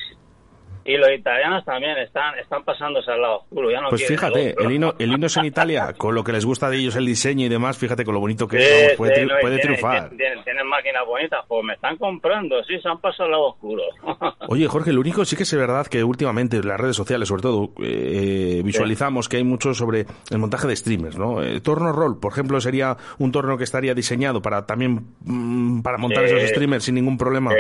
y 0.86 0.98
los 0.98 1.10
italianos 1.12 1.64
también 1.66 1.98
están 1.98 2.38
están 2.40 2.64
pasándose 2.64 3.12
al 3.12 3.22
lado 3.22 3.40
oscuro. 3.40 3.72
Ya 3.72 3.82
no 3.82 3.90
Pues 3.90 4.02
quieren 4.02 4.18
fíjate, 4.18 4.56
el 4.64 4.72
hino, 4.72 4.94
el 5.00 5.24
es 5.24 5.38
en 5.38 5.46
Italia, 5.46 5.94
con 5.98 6.14
lo 6.16 6.24
que 6.24 6.32
les 6.34 6.46
gusta 6.46 6.70
de 6.70 6.78
ellos 6.78 6.96
el 6.96 7.06
diseño 7.06 7.46
y 7.46 7.50
demás, 7.50 7.78
fíjate 7.78 8.04
con 8.04 8.14
lo 8.14 8.20
bonito 8.20 8.48
que 8.48 8.58
es, 8.58 8.82
vamos, 8.84 8.98
puede, 8.98 9.16
sí, 9.16 9.22
tri- 9.22 9.28
no, 9.28 9.38
y 9.38 9.42
puede 9.42 9.58
tienen- 9.60 9.78
triunfar. 9.80 10.10
Tienen, 10.10 10.44
tienen 10.44 10.68
máquinas 10.68 11.06
bonitas, 11.06 11.40
pues 11.48 11.64
me 11.64 11.74
están 11.74 11.98
comprando, 11.98 12.64
sí, 12.64 12.80
se 12.82 12.90
han 12.90 13.00
pasado 13.00 13.26
al 13.26 13.32
lado 13.32 13.44
oscuro. 13.50 13.84
Oye, 14.50 14.68
Jorge, 14.68 14.92
lo 14.94 15.00
único 15.02 15.24
sí 15.26 15.36
que 15.36 15.44
es 15.44 15.54
verdad 15.56 15.88
que 15.88 16.04
últimamente 16.04 16.58
en 16.58 16.68
las 16.68 16.80
redes 16.80 16.96
sociales, 16.96 17.28
sobre 17.28 17.42
todo, 17.42 17.72
eh, 17.82 18.62
visualizamos 18.64 19.30
que 19.30 19.38
hay 19.38 19.44
mucho 19.44 19.74
sobre 19.74 20.06
el 20.32 20.38
montaje 20.40 20.68
de 20.68 20.76
streamers, 20.76 21.18
¿no? 21.18 21.42
Eh, 21.44 21.62
torno 21.62 21.92
roll, 21.92 22.20
por 22.20 22.32
ejemplo, 22.34 22.60
sería 22.60 22.98
un 23.20 23.32
torno 23.32 23.58
que 23.58 23.64
estaría 23.64 23.94
diseñado 23.94 24.42
para 24.42 24.66
también 24.66 25.06
mm, 25.24 25.82
para 25.82 25.98
montar 25.98 26.26
esos 26.26 26.42
streamers 26.50 26.84
sin 26.84 26.96
ningún 26.96 27.18
problema. 27.18 27.52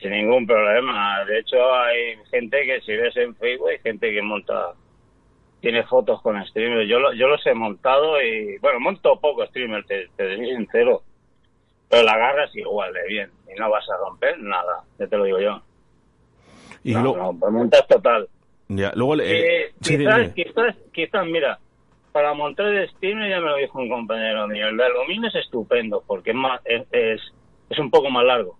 Sin 0.00 0.10
ningún 0.12 0.46
problema. 0.46 1.24
De 1.26 1.40
hecho, 1.40 1.74
hay 1.74 2.16
gente 2.30 2.64
que 2.64 2.80
si 2.82 2.92
ves 2.96 3.16
en 3.16 3.34
Facebook, 3.36 3.68
hay 3.70 3.78
gente 3.80 4.10
que 4.12 4.22
monta, 4.22 4.72
tiene 5.60 5.82
fotos 5.84 6.22
con 6.22 6.42
streamers. 6.46 6.88
Yo, 6.88 6.98
lo- 6.98 7.12
yo 7.12 7.28
los 7.28 7.44
he 7.46 7.52
montado 7.54 8.20
y, 8.22 8.56
bueno, 8.58 8.80
monto 8.80 9.20
poco 9.20 9.44
streamer, 9.46 9.84
te, 9.84 10.08
te 10.16 10.36
soy 10.36 10.46
sincero. 10.56 11.02
Pero 11.88 12.02
la 12.04 12.12
agarras 12.12 12.54
igual 12.56 12.92
de 12.94 13.06
bien 13.08 13.30
y 13.54 13.58
no 13.58 13.68
vas 13.68 13.84
a 13.90 13.96
romper 13.98 14.38
nada, 14.38 14.84
ya 14.98 15.06
te 15.06 15.16
lo 15.16 15.24
digo 15.24 15.40
yo. 15.40 15.60
y 16.84 16.94
no, 16.94 17.02
lo- 17.02 17.16
no, 17.16 17.36
pues 17.38 17.52
montas 17.52 17.86
total. 17.88 18.26
ya, 18.68 18.92
luego 18.94 19.16
le- 19.16 19.64
Eh, 19.66 19.72
sí, 19.82 19.98
quizás, 19.98 20.32
quizás, 20.34 20.76
quizás, 20.92 21.26
mira, 21.26 21.58
para 22.12 22.32
montar 22.32 22.66
el 22.68 22.88
streamer 22.90 23.28
ya 23.28 23.40
me 23.40 23.50
lo 23.50 23.56
dijo 23.56 23.78
un 23.78 23.88
compañero 23.90 24.46
mío, 24.48 24.68
el 24.68 24.76
de 24.78 24.84
aluminio 24.84 25.28
es 25.28 25.34
estupendo 25.34 26.02
porque 26.06 26.30
es, 26.30 26.36
más, 26.36 26.60
es, 26.64 26.86
es, 26.92 27.20
es 27.68 27.78
un 27.78 27.90
poco 27.90 28.08
más 28.08 28.24
largo. 28.24 28.56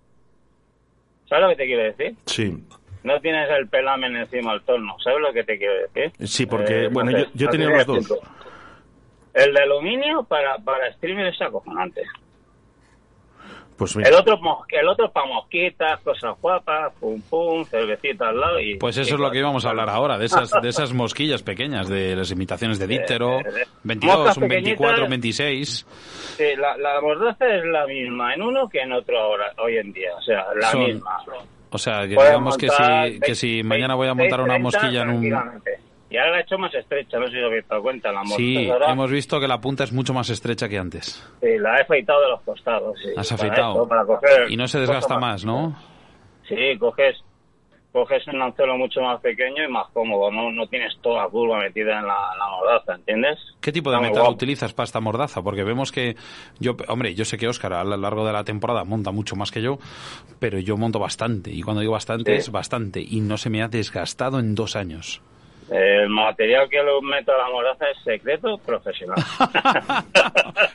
¿Sabes 1.30 1.42
lo 1.44 1.48
que 1.50 1.56
te 1.56 1.66
quiero 1.66 1.82
decir? 1.84 2.14
Sí. 2.26 2.58
No 3.02 3.18
tienes 3.20 3.48
el 3.50 3.66
pelamen 3.68 4.14
encima 4.16 4.52
del 4.52 4.60
torno, 4.62 4.94
¿sabes 5.02 5.20
lo 5.20 5.32
que 5.32 5.42
te 5.44 5.56
quiero 5.56 5.72
decir? 5.74 6.12
Sí, 6.28 6.44
porque, 6.44 6.88
bueno, 6.88 7.10
entonces, 7.12 7.32
yo- 7.34 7.46
de 7.48 7.58
los 7.86 7.86
dos. 7.86 8.18
El 9.32 9.54
de 9.54 9.62
aluminio 9.62 10.24
para, 10.24 10.58
para 10.58 10.92
streamer 10.94 11.28
es 11.28 11.40
acojonante. 11.40 12.02
Pues 13.80 13.96
mira, 13.96 14.10
El 14.10 14.14
otro, 14.14 14.38
el 14.68 14.88
otro 14.88 15.10
para 15.10 15.26
mosquitas, 15.26 15.98
cosas 16.00 16.34
guapas, 16.38 16.92
pum 17.00 17.18
pum, 17.22 17.64
cervecita 17.64 18.28
al 18.28 18.38
lado 18.38 18.60
y... 18.60 18.76
Pues 18.76 18.98
eso 18.98 19.14
es 19.14 19.20
lo 19.20 19.30
que 19.30 19.38
íbamos 19.38 19.64
a 19.64 19.70
hablar 19.70 19.88
ahora, 19.88 20.18
de 20.18 20.26
esas, 20.26 20.50
de 20.50 20.68
esas 20.68 20.92
mosquillas 20.92 21.42
pequeñas, 21.42 21.88
de 21.88 22.14
las 22.14 22.30
imitaciones 22.30 22.78
de 22.78 22.86
Díptero, 22.86 23.40
Eh, 23.40 23.44
eh, 23.62 23.64
22, 23.84 24.16
moscas 24.18 24.36
un 24.36 24.48
24, 24.48 25.04
un 25.04 25.10
pequeñitas. 25.10 25.10
26. 25.10 25.86
Sí, 26.36 26.44
la, 26.58 26.76
la 26.76 27.00
mordaza 27.00 27.46
es 27.48 27.64
la 27.64 27.86
misma 27.86 28.34
en 28.34 28.42
uno 28.42 28.68
que 28.68 28.80
en 28.82 28.92
otro 28.92 29.18
ahora, 29.18 29.50
hoy 29.56 29.78
en 29.78 29.92
día, 29.94 30.14
o 30.14 30.20
sea, 30.20 30.44
la 30.60 30.70
Son- 30.72 30.84
misma. 30.84 31.16
O 31.70 31.78
sea, 31.78 32.00
que 32.02 32.08
digamos 32.08 32.58
que 32.58 32.68
si, 32.68 33.20
que 33.20 33.34
si 33.34 33.46
20, 33.62 33.64
mañana 33.68 33.94
voy 33.94 34.08
a 34.08 34.14
montar 34.14 34.40
una 34.40 34.56
30 34.56 34.62
mosquilla 34.62 35.02
en 35.02 35.08
un... 35.10 35.62
Y 36.10 36.16
ahora 36.16 36.32
la 36.32 36.38
he 36.38 36.42
hecho 36.42 36.58
más 36.58 36.74
estrecha, 36.74 37.18
no 37.18 37.26
sé 37.26 37.32
si 37.32 37.38
os 37.38 37.44
habéis 37.46 37.68
dado 37.68 37.82
cuenta, 37.82 38.10
la 38.12 38.24
Sí, 38.24 38.68
ahora, 38.68 38.90
hemos 38.92 39.10
visto 39.10 39.38
que 39.38 39.46
la 39.46 39.60
punta 39.60 39.84
es 39.84 39.92
mucho 39.92 40.12
más 40.12 40.28
estrecha 40.28 40.68
que 40.68 40.76
antes. 40.78 41.24
sí, 41.40 41.58
la 41.58 41.78
he 41.78 41.82
afeitado 41.82 42.20
de 42.22 42.28
los 42.30 42.40
costados. 42.42 42.98
Sí, 43.00 43.10
Has 43.16 43.28
para 43.32 43.42
afeitado. 43.42 43.72
esto, 43.74 43.88
para 43.88 44.04
coger 44.04 44.50
Y 44.50 44.56
no 44.56 44.66
se 44.66 44.80
desgasta 44.80 45.18
más, 45.18 45.44
¿no? 45.44 45.76
Sí, 46.48 46.56
coges 46.78 47.16
coges 47.92 48.24
un 48.28 48.40
anzuelo 48.40 48.76
mucho 48.78 49.00
más 49.00 49.20
pequeño 49.20 49.64
y 49.64 49.68
más 49.68 49.88
cómodo, 49.92 50.30
no, 50.30 50.52
no 50.52 50.64
tienes 50.68 50.96
toda 51.02 51.24
la 51.24 51.28
curva 51.28 51.58
metida 51.58 51.98
en 51.98 52.06
la, 52.06 52.14
en 52.32 52.38
la 52.38 52.48
mordaza, 52.48 52.94
¿entiendes? 52.94 53.38
¿Qué 53.60 53.72
tipo 53.72 53.90
de 53.90 53.96
Está 53.96 54.08
metal 54.08 54.32
utilizas 54.32 54.72
para 54.72 54.84
esta 54.84 55.00
mordaza? 55.00 55.42
Porque 55.42 55.64
vemos 55.64 55.90
que 55.90 56.14
yo, 56.60 56.76
hombre, 56.86 57.16
yo 57.16 57.24
sé 57.24 57.36
que 57.36 57.48
Óscar 57.48 57.72
a 57.72 57.82
lo 57.82 57.96
largo 57.96 58.24
de 58.24 58.32
la 58.32 58.44
temporada 58.44 58.84
monta 58.84 59.10
mucho 59.10 59.34
más 59.34 59.50
que 59.50 59.60
yo, 59.60 59.78
pero 60.38 60.60
yo 60.60 60.76
monto 60.76 61.00
bastante. 61.00 61.50
Y 61.50 61.62
cuando 61.62 61.80
digo 61.80 61.92
bastante 61.92 62.30
Sí. 62.34 62.38
es 62.38 62.52
bastante. 62.52 63.00
Y 63.00 63.20
no 63.22 63.36
se 63.36 63.50
me 63.50 63.60
ha 63.60 63.66
desgastado 63.66 64.38
en 64.38 64.54
dos 64.54 64.76
años. 64.76 65.20
El 65.70 66.08
material 66.08 66.68
que 66.68 66.78
le 66.82 66.90
meto 67.02 67.32
a 67.32 67.38
la 67.38 67.48
mordaza 67.50 67.88
es 67.90 67.98
secreto 68.02 68.58
profesional. 68.58 69.16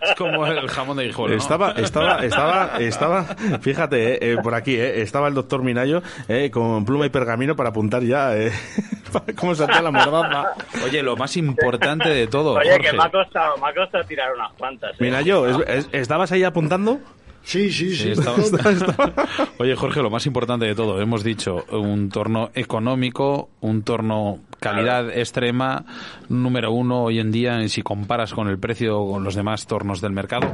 Es 0.01 0.15
como 0.15 0.45
el 0.45 0.67
jamón 0.69 0.97
de 0.97 1.05
hijo, 1.07 1.27
¿no? 1.27 1.33
Estaba, 1.33 1.71
estaba, 1.71 2.23
estaba, 2.23 2.77
estaba, 2.79 3.23
fíjate, 3.61 4.13
eh, 4.13 4.33
eh, 4.33 4.37
por 4.41 4.53
aquí, 4.55 4.75
eh, 4.75 5.01
estaba 5.01 5.27
el 5.27 5.33
doctor 5.33 5.63
Minayo 5.63 6.01
eh, 6.27 6.49
con 6.51 6.85
pluma 6.85 7.05
y 7.05 7.09
pergamino 7.09 7.55
para 7.55 7.69
apuntar 7.69 8.03
ya 8.03 8.35
eh, 8.37 8.51
cómo 9.35 9.55
se 9.55 9.63
hacía 9.63 9.81
la 9.81 9.91
mordaza. 9.91 10.53
Oye, 10.83 11.01
lo 11.03 11.15
más 11.17 11.35
importante 11.37 12.09
de 12.09 12.27
todo, 12.27 12.53
Oye, 12.53 12.71
Jorge. 12.71 12.91
que 12.91 12.97
me 12.97 13.03
ha 13.03 13.09
costado, 13.11 13.57
me 13.57 13.69
ha 13.69 13.73
costado 13.73 14.03
tirar 14.05 14.31
unas 14.33 14.53
cuantas. 14.53 14.91
¿eh? 14.93 14.97
Minayo, 14.99 15.47
¿es- 15.63 15.69
es- 15.69 15.89
¿estabas 15.91 16.31
ahí 16.31 16.43
apuntando? 16.43 16.99
Sí, 17.45 17.71
sí, 17.71 17.95
sí. 17.95 18.13
Oye, 19.59 19.75
Jorge, 19.75 20.01
lo 20.01 20.09
más 20.09 20.25
importante 20.25 20.65
de 20.65 20.73
todo, 20.73 20.99
hemos 20.99 21.23
dicho 21.23 21.63
un 21.71 22.09
torno 22.09 22.49
económico, 22.55 23.49
un 23.61 23.83
torno 23.83 24.39
calidad 24.59 25.15
extrema, 25.15 25.85
número 26.27 26.71
uno 26.71 27.03
hoy 27.03 27.19
en 27.19 27.31
día, 27.31 27.67
si 27.67 27.83
comparas 27.83 28.33
con 28.33 28.47
el 28.47 28.57
precio 28.57 29.05
con 29.05 29.23
los 29.23 29.35
demás 29.35 29.67
tornos 29.67 30.01
del 30.01 30.11
mercado. 30.11 30.51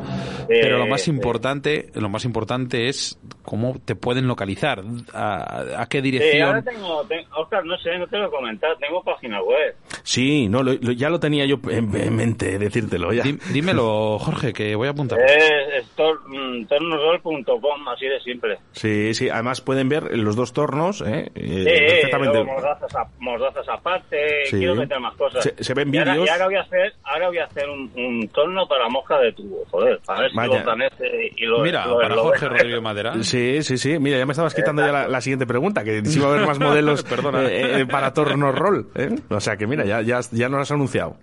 Pero 0.49 0.79
lo 0.79 0.87
más 0.87 1.07
importante, 1.07 1.89
lo 1.95 2.09
más 2.09 2.25
importante 2.25 2.89
es 2.89 3.17
cómo 3.41 3.79
te 3.83 3.95
pueden 3.95 4.27
localizar, 4.27 4.83
a, 5.13 5.81
a 5.81 5.85
qué 5.87 5.99
ahora 5.99 6.03
dirección. 6.03 6.63
tengo, 6.65 7.05
Oscar, 7.37 7.65
no 7.65 7.77
sé, 7.77 7.97
no 7.97 8.07
te 8.07 8.17
lo 8.17 8.27
he 8.27 8.31
comentado, 8.31 8.75
tengo 8.77 9.01
página 9.01 9.41
web. 9.41 9.75
Sí, 10.03 10.47
no, 10.49 10.63
lo- 10.63 10.73
lo- 10.73 10.91
ya 10.91 11.09
lo 11.09 11.19
tenía 11.19 11.45
yo 11.45 11.57
en, 11.69 11.95
en 11.95 12.15
mente, 12.15 12.57
decírtelo 12.59 13.13
ya. 13.13 13.23
Dí- 13.23 13.37
Dímelo, 13.53 14.17
Jorge, 14.19 14.53
que 14.53 14.75
voy 14.75 14.87
a 14.87 14.91
apuntar. 14.91 15.19
Es, 15.19 15.83
es 15.83 15.89
tor, 15.95 16.19
mm, 16.27 16.65
tornosroll.com, 16.65 17.87
así 17.89 18.05
de 18.07 18.19
simple. 18.21 18.57
Sí, 18.71 19.13
sí, 19.13 19.29
además 19.29 19.61
pueden 19.61 19.89
ver 19.89 20.17
los 20.17 20.35
dos 20.35 20.53
tornos, 20.53 21.01
¿eh? 21.01 21.31
Eh, 21.35 21.63
Sí, 21.65 21.93
perfectamente. 21.93 22.43
mordazas, 22.43 22.95
a- 22.95 23.07
mordazas 23.19 23.67
aparte, 23.69 24.45
Sí. 24.45 24.57
quiero 24.57 24.75
meter 24.75 24.99
más 24.99 25.15
cosas. 25.15 25.43
Se- 25.43 25.63
se 25.63 25.73
ven 25.73 25.93
Y 25.93 25.97
ahora- 25.97 26.11
vídeos. 26.13 26.27
Y 26.27 26.31
ahora 26.31 26.45
voy 26.45 26.55
a 26.55 26.61
hacer, 26.61 26.93
ahora 27.11 27.27
voy 27.27 27.37
a 27.39 27.45
hacer 27.45 27.69
un, 27.69 27.91
un 27.95 28.27
torno 28.29 28.67
para 28.67 28.87
mosca 28.89 29.19
de 29.19 29.31
tubo, 29.33 29.63
joder, 29.69 29.99
para 30.05 30.21
ver 30.21 30.31
si 30.31 30.37
lo 30.37 30.63
danese 30.63 31.31
y 31.35 31.45
lo 31.45 31.59
Mira, 31.59 31.85
lo- 31.85 31.99
para 31.99 32.15
lo- 32.15 32.23
Jorge 32.23 32.47
Rodríguez 32.49 32.81
Madera. 32.81 33.13
Sí, 33.23 33.61
sí, 33.63 33.77
sí. 33.77 33.99
Mira, 33.99 34.17
ya 34.17 34.25
me 34.25 34.31
estabas 34.31 34.53
quitando 34.53 34.81
ya 34.85 34.91
la, 34.91 35.07
la 35.07 35.21
siguiente 35.21 35.45
pregunta, 35.45 35.83
que 35.83 36.03
si 36.05 36.19
va 36.19 36.27
a 36.27 36.33
haber 36.33 36.47
más 36.47 36.59
modelos 36.59 37.03
Perdona. 37.03 37.43
eh, 37.43 37.81
eh, 37.81 37.85
para 37.85 38.13
torno 38.13 38.51
roll. 38.51 38.87
¿eh? 38.95 39.09
O 39.29 39.39
sea 39.39 39.57
que 39.57 39.67
mira, 39.67 39.85
ya, 39.85 40.01
ya, 40.01 40.19
ya 40.31 40.47
nos 40.49 40.57
lo 40.57 40.61
has 40.63 40.71
anunciado. 40.71 41.15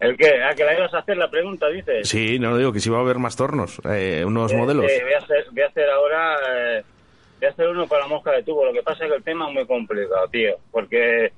¿El 0.00 0.16
qué? 0.16 0.42
¿A 0.42 0.54
que 0.54 0.64
la 0.64 0.76
ibas 0.76 0.92
a 0.92 0.98
hacer 0.98 1.16
la 1.16 1.30
pregunta, 1.30 1.68
dices? 1.68 2.06
Sí, 2.08 2.38
no 2.38 2.58
digo 2.58 2.72
que 2.72 2.80
si 2.80 2.90
va 2.90 2.98
a 2.98 3.00
haber 3.00 3.18
más 3.18 3.36
tornos, 3.36 3.80
eh, 3.88 4.22
unos 4.26 4.52
Eh, 4.52 4.56
modelos. 4.56 4.90
eh, 4.90 5.00
voy, 5.02 5.12
a 5.14 5.18
hacer, 5.18 5.46
voy 5.50 5.62
a 5.62 5.66
hacer 5.68 5.88
ahora, 5.88 6.34
eh, 6.78 6.82
voy 7.38 7.46
a 7.48 7.50
hacer 7.50 7.68
uno 7.68 7.86
para 7.86 8.06
mosca 8.06 8.32
de 8.32 8.42
tubo. 8.42 8.66
Lo 8.66 8.72
que 8.72 8.82
pasa 8.82 9.04
es 9.04 9.10
que 9.10 9.16
el 9.16 9.22
tema 9.24 9.48
es 9.48 9.54
muy 9.54 9.66
complicado, 9.66 10.28
tío, 10.30 10.56
porque 10.70 11.32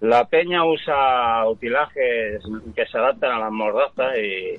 la 0.00 0.24
peña 0.26 0.64
usa 0.64 1.46
utilajes 1.48 2.42
que 2.74 2.86
se 2.86 2.98
adaptan 2.98 3.32
a 3.32 3.38
las 3.40 3.52
mordazas 3.52 4.16
y... 4.18 4.56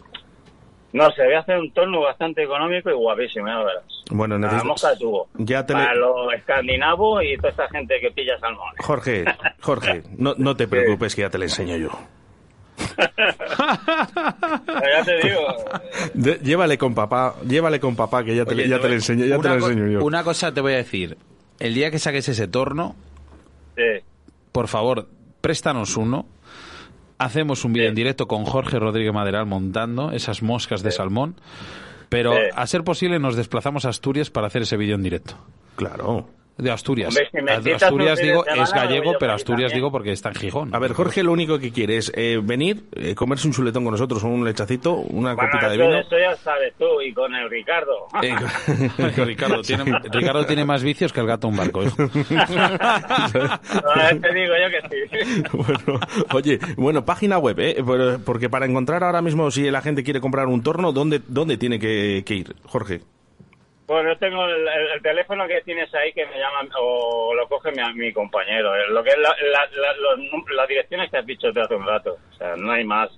No 0.93 1.11
sé, 1.11 1.25
voy 1.25 1.33
a 1.33 1.39
hacer 1.39 1.57
un 1.59 1.73
torno 1.73 1.99
bastante 1.99 2.41
económico 2.43 2.89
y 2.89 2.93
guapísimo, 2.93 3.47
ya 3.47 3.57
verás. 3.57 3.83
Bueno, 4.11 4.39
mosca 4.63 4.91
de 4.91 4.97
tubo. 4.97 5.27
Ya 5.33 5.65
te 5.65 5.73
Para 5.73 5.93
los 5.93 6.33
escandinavos 6.33 7.21
y 7.21 7.35
toda 7.35 7.49
esta 7.49 7.67
gente 7.67 7.99
que 7.99 8.11
pilla 8.11 8.39
salmones. 8.39 8.75
Jorge, 8.79 9.25
Jorge, 9.59 10.03
no, 10.17 10.35
no 10.37 10.55
te 10.55 10.67
preocupes 10.69 11.13
que 11.13 11.23
ya 11.23 11.29
te 11.29 11.37
lo 11.37 11.43
enseño 11.43 11.75
yo. 11.75 11.89
Ya 12.97 15.03
te 15.03 15.27
digo, 15.27 15.39
De- 16.13 16.39
llévale 16.43 16.77
con 16.77 16.93
papá, 16.95 17.35
llévale 17.45 17.79
con 17.79 17.95
papá 17.95 18.23
que 18.23 18.35
ya 18.35 18.45
te, 18.45 18.53
Oye, 18.53 18.67
ya 18.69 18.75
te 18.77 18.83
te 18.83 18.83
lo 18.83 18.87
voy- 18.89 18.95
enseño, 18.95 19.25
ya 19.25 19.33
te 19.35 19.39
una 19.39 19.55
lo 19.55 19.67
enseño 19.67 19.87
yo. 19.99 20.05
Una 20.05 20.23
cosa 20.23 20.53
te 20.53 20.61
voy 20.61 20.73
a 20.73 20.77
decir. 20.77 21.17
El 21.59 21.73
día 21.73 21.91
que 21.91 21.99
saques 21.99 22.27
ese 22.29 22.47
torno, 22.47 22.95
sí. 23.75 23.83
por 24.51 24.67
favor, 24.67 25.07
préstanos 25.45 25.95
uno. 25.95 26.25
Hacemos 27.19 27.65
un 27.65 27.73
vídeo 27.73 27.87
en 27.87 27.93
directo 27.93 28.27
con 28.27 28.45
Jorge 28.45 28.79
Rodríguez 28.79 29.13
Maderal 29.13 29.45
montando 29.45 30.11
esas 30.11 30.41
moscas 30.41 30.81
de 30.81 30.89
salmón. 30.89 31.35
Pero 32.09 32.33
a 32.55 32.65
ser 32.65 32.83
posible 32.83 33.19
nos 33.19 33.35
desplazamos 33.35 33.85
a 33.85 33.89
Asturias 33.89 34.31
para 34.31 34.47
hacer 34.47 34.63
ese 34.63 34.75
vídeo 34.75 34.95
en 34.95 35.03
directo. 35.03 35.35
Claro. 35.75 36.27
De 36.57 36.71
Asturias. 36.71 37.09
Hombre, 37.09 37.61
si 37.63 37.71
A- 37.71 37.75
Asturias 37.75 38.17
digo 38.21 38.43
semana, 38.45 38.63
es 38.63 38.71
gallego, 38.73 39.13
pero 39.19 39.33
Asturias 39.33 39.71
también. 39.71 39.77
digo 39.77 39.91
porque 39.91 40.11
está 40.13 40.29
en 40.29 40.35
Gijón. 40.35 40.73
A 40.73 40.79
ver, 40.79 40.93
Jorge 40.93 41.21
lo 41.21 41.33
único 41.33 41.59
que 41.59 41.71
quiere 41.73 41.97
es 41.97 42.11
eh, 42.15 42.39
venir, 42.41 42.83
eh, 42.95 43.13
comerse 43.13 43.47
un 43.47 43.53
chuletón 43.53 43.83
con 43.83 43.91
nosotros, 43.91 44.23
un 44.23 44.45
lechacito, 44.45 44.93
una 44.93 45.33
Bueno, 45.33 45.49
copita 45.51 45.69
de 45.69 45.77
vino. 45.77 45.99
eso 45.99 46.17
ya 46.17 46.33
sabes 46.37 46.73
tú 46.79 47.01
y 47.01 47.13
con 47.13 47.35
el 47.35 47.49
Ricardo. 47.49 48.07
Eh, 48.23 48.33
Ricardo, 49.25 49.61
tiene, 49.63 49.83
Ricardo 50.11 50.45
tiene 50.45 50.63
más 50.63 50.81
vicios 50.81 51.11
que 51.11 51.19
el 51.19 51.27
gato 51.27 51.49
un 51.49 51.57
barco. 51.57 51.83
hijo. 51.83 51.95
No, 53.35 54.21
te 54.21 54.33
digo 54.33 54.53
yo 54.55 54.69
que 54.71 54.81
sí. 54.89 55.43
bueno, 55.53 55.99
oye, 56.33 56.59
bueno, 56.77 57.05
página 57.05 57.37
web, 57.37 57.59
¿eh? 57.59 57.83
Porque 58.25 58.49
para 58.49 58.65
encontrar 58.65 59.03
ahora 59.03 59.21
mismo 59.21 59.51
si 59.51 59.69
la 59.69 59.81
gente 59.81 60.03
quiere 60.03 60.21
comprar 60.21 60.47
un 60.47 60.61
torno, 60.63 60.91
¿dónde, 60.91 61.21
dónde 61.27 61.57
tiene 61.57 61.79
que, 61.79 62.23
que 62.25 62.33
ir, 62.35 62.55
Jorge? 62.65 63.01
Bueno, 63.87 64.13
yo 64.13 64.17
tengo 64.17 64.45
el, 64.45 64.67
el- 64.67 64.91
el 64.95 65.01
teléfono 65.01 65.47
que 65.47 65.61
tienes 65.61 65.93
ahí 65.93 66.11
que 66.13 66.25
me 66.25 66.39
llama 66.39 66.67
o 66.79 67.33
lo 67.35 67.47
coge 67.47 67.71
mi, 67.71 67.81
mi 67.93 68.11
compañero. 68.13 68.75
eh, 68.75 68.87
Lo 68.89 69.03
que 69.03 69.09
es 69.11 69.17
la, 69.17 69.29
la- 69.29 69.69
la- 69.79 69.93
los 69.97 70.19
num- 70.19 70.49
las 70.55 70.67
direcciones 70.67 71.11
que 71.11 71.17
has 71.17 71.25
dicho 71.25 71.51
te 71.53 71.61
hace 71.61 71.75
un 71.75 71.85
rato. 71.85 72.17
O 72.31 72.35
sea, 72.35 72.55
no 72.55 72.71
hay 72.71 72.83
más. 72.83 73.11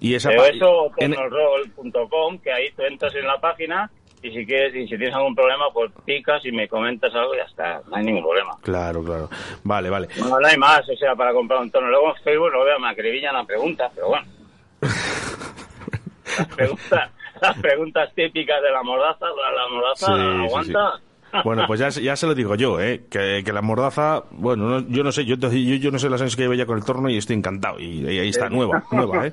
Y 0.00 0.14
esa 0.14 0.30
Pero 0.30 0.44
eso, 0.46 0.90
en- 0.96 1.12
tornorroll.com, 1.14 2.38
que 2.38 2.52
ahí 2.52 2.70
tú 2.72 2.82
entras 2.82 3.14
en 3.14 3.26
la 3.26 3.38
página 3.40 3.90
y 4.22 4.30
si 4.30 4.46
quieres 4.46 4.74
y 4.74 4.82
si 4.88 4.96
tienes 4.96 5.14
algún 5.14 5.34
problema, 5.34 5.66
pues 5.72 5.92
picas 6.06 6.42
y 6.46 6.52
me 6.52 6.66
comentas 6.66 7.14
algo 7.14 7.34
y 7.34 7.38
ya 7.38 7.44
está. 7.44 7.82
No 7.86 7.96
hay 7.96 8.04
ningún 8.04 8.22
problema. 8.22 8.56
Claro, 8.62 9.04
claro. 9.04 9.28
Vale, 9.64 9.90
vale. 9.90 10.08
No, 10.18 10.40
no 10.40 10.46
hay 10.46 10.56
más, 10.56 10.88
o 10.88 10.96
sea, 10.96 11.14
para 11.14 11.32
comprar 11.34 11.60
un 11.60 11.70
torno. 11.70 11.90
Luego 11.90 12.16
en 12.16 12.22
Facebook 12.22 12.50
lo 12.52 12.64
veo, 12.64 12.78
me 12.78 12.88
acribillan 12.88 13.34
la 13.34 13.44
pregunta, 13.44 13.90
pero 13.94 14.08
bueno. 14.08 14.26
Las 16.38 16.48
preguntas, 16.48 17.10
las 17.40 17.58
preguntas 17.58 18.12
típicas 18.14 18.62
de 18.62 18.70
la 18.70 18.82
mordaza, 18.82 19.26
la, 19.26 19.52
la 19.52 19.68
mordaza 19.68 20.06
Sí, 20.06 20.12
sí, 20.12 20.46
aguanta. 20.72 21.00
Bueno, 21.42 21.64
pues 21.66 21.80
ya, 21.80 21.88
ya 21.88 22.14
se 22.14 22.28
lo 22.28 22.34
digo 22.36 22.54
yo, 22.54 22.80
¿eh? 22.80 23.06
Que, 23.10 23.42
que 23.44 23.52
la 23.52 23.60
mordaza, 23.60 24.22
bueno, 24.30 24.68
no- 24.68 24.88
yo 24.88 25.02
no 25.02 25.10
sé, 25.10 25.24
yo, 25.24 25.34
yo, 25.34 25.48
yo 25.50 25.90
no 25.90 25.98
sé 25.98 26.08
los 26.08 26.20
años 26.22 26.36
que 26.36 26.42
llevo 26.42 26.54
ya 26.54 26.64
con 26.64 26.78
el 26.78 26.84
torno 26.84 27.08
y 27.10 27.16
estoy 27.16 27.34
encantado. 27.34 27.80
Y, 27.80 28.08
y 28.08 28.18
ahí 28.20 28.28
está, 28.28 28.48
nueva, 28.48 28.84
nueva, 28.92 29.26
¿eh? 29.26 29.32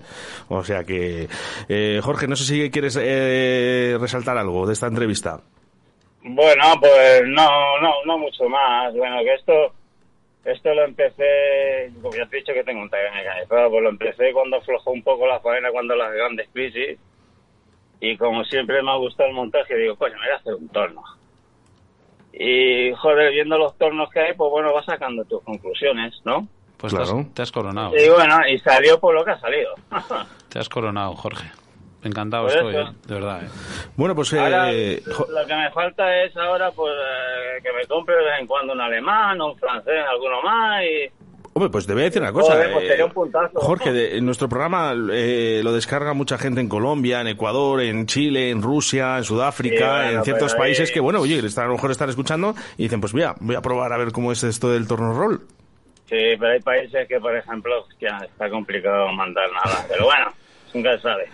O 0.49 0.63
sea 0.63 0.83
que, 0.83 1.27
eh, 1.69 1.99
Jorge, 2.01 2.27
no 2.27 2.35
sé 2.35 2.45
si 2.45 2.71
quieres 2.71 2.97
eh, 2.99 3.97
resaltar 4.01 4.35
algo 4.39 4.65
de 4.65 4.73
esta 4.73 4.87
entrevista. 4.87 5.41
Bueno, 6.23 6.63
pues 6.79 7.21
no, 7.27 7.79
no, 7.81 7.93
no 8.05 8.17
mucho 8.17 8.49
más. 8.49 8.91
Bueno, 8.95 9.17
que 9.19 9.33
esto, 9.35 9.53
esto 10.45 10.73
lo 10.73 10.85
empecé, 10.85 11.91
como 12.01 12.15
ya 12.15 12.25
te 12.25 12.37
he 12.37 12.39
dicho 12.39 12.53
que 12.53 12.63
tengo 12.63 12.81
un 12.81 12.89
taller 12.89 13.11
mecanizado, 13.13 13.69
pues 13.69 13.83
lo 13.83 13.89
empecé 13.89 14.33
cuando 14.33 14.57
aflojó 14.57 14.89
un 14.89 15.03
poco 15.03 15.27
la 15.27 15.39
faena, 15.39 15.69
cuando 15.71 15.95
las 15.95 16.11
grandes 16.13 16.49
crisis. 16.51 16.97
Y 18.01 18.17
como 18.17 18.43
siempre 18.43 18.81
me 18.81 18.91
ha 18.91 18.95
gustado 18.95 19.29
el 19.29 19.35
montaje, 19.35 19.75
digo, 19.77 19.95
coño, 19.95 20.15
me 20.15 20.25
voy 20.25 20.29
a 20.31 20.35
hacer 20.37 20.55
un 20.55 20.67
torno. 20.69 21.03
Y, 22.33 22.91
joder, 22.93 23.31
viendo 23.31 23.57
los 23.57 23.77
tornos 23.77 24.09
que 24.09 24.19
hay, 24.19 24.33
pues 24.33 24.49
bueno, 24.49 24.73
vas 24.73 24.85
sacando 24.85 25.23
tus 25.25 25.43
conclusiones, 25.43 26.19
¿no? 26.25 26.47
Pues 26.77 26.93
Claro. 26.93 27.11
te, 27.13 27.19
has, 27.19 27.33
te 27.35 27.41
has 27.43 27.51
coronado. 27.51 27.91
Y 27.95 28.09
bueno, 28.09 28.37
y 28.47 28.57
salió 28.59 28.99
por 28.99 29.13
lo 29.13 29.23
que 29.23 29.31
ha 29.31 29.39
salido. 29.39 29.75
Te 30.49 30.59
has 30.59 30.67
coronado, 30.67 31.15
Jorge. 31.15 31.49
Encantado 32.03 32.47
estoy, 32.47 32.75
eso. 32.75 32.89
¿eh? 32.89 32.93
de 33.05 33.13
verdad. 33.13 33.43
¿eh? 33.43 33.47
Bueno, 33.95 34.15
pues, 34.15 34.33
Ahora, 34.33 34.71
eh, 34.73 35.01
lo 35.05 35.45
que 35.47 35.55
me 35.55 35.69
falta 35.69 36.23
es 36.23 36.35
ahora, 36.35 36.71
pues, 36.71 36.91
eh, 36.93 37.61
que 37.61 37.71
me 37.71 37.85
compre 37.85 38.15
de 38.15 38.23
vez 38.25 38.39
en 38.39 38.47
cuando 38.47 38.73
un 38.73 38.81
alemán, 38.81 39.39
un 39.39 39.55
francés, 39.57 40.03
alguno 40.09 40.41
más, 40.41 40.83
y... 40.83 41.20
hombre, 41.53 41.69
pues 41.69 41.85
te 41.87 41.93
voy 41.93 42.01
a 42.03 42.05
decir 42.05 42.21
una 42.21 42.31
cosa. 42.31 42.53
Joder, 42.53 42.71
pues 42.73 42.85
eh, 42.85 42.87
sería 42.87 43.05
un 43.05 43.11
puntazo. 43.11 43.59
Jorge, 43.59 43.91
de- 43.91 44.17
en 44.17 44.25
nuestro 44.25 44.47
programa 44.49 44.93
eh, 45.11 45.61
lo 45.63 45.73
descarga 45.73 46.13
mucha 46.13 46.37
gente 46.37 46.61
en 46.61 46.69
Colombia, 46.69 47.21
en 47.21 47.27
Ecuador, 47.27 47.81
en 47.81 48.05
Chile, 48.07 48.49
en 48.49 48.61
Rusia, 48.61 49.17
en 49.17 49.23
Sudáfrica, 49.23 49.75
Sí, 49.75 50.03
bueno, 50.05 50.17
en 50.19 50.23
ciertos 50.23 50.51
pero 50.53 50.63
ahí- 50.63 50.69
países 50.69 50.91
que, 50.91 50.99
bueno, 50.99 51.19
oye, 51.21 51.39
están- 51.45 51.65
a 51.65 51.67
lo 51.67 51.73
mejor 51.73 51.91
están 51.91 52.09
escuchando 52.09 52.55
y 52.77 52.83
dicen, 52.83 53.01
pues 53.01 53.13
mira, 53.13 53.35
voy 53.39 53.55
a 53.55 53.61
probar 53.61 53.91
a 53.93 53.97
ver 53.97 54.11
cómo 54.11 54.31
es 54.31 54.43
esto 54.43 54.69
del 54.71 54.87
torno 54.87 55.13
roll. 55.13 55.41
Sí, 56.09 56.17
pero 56.39 56.47
hay 56.51 56.59
países 56.59 57.07
que, 57.07 57.19
por 57.19 57.35
ejemplo, 57.35 57.85
que 57.99 58.07
está 58.07 58.49
complicado 58.49 59.11
mandar 59.13 59.49
nada. 59.53 59.85
Pero 59.87 60.05
bueno, 60.05 60.25
nunca 60.73 60.95
se 60.97 61.01
sabe. 61.03 61.29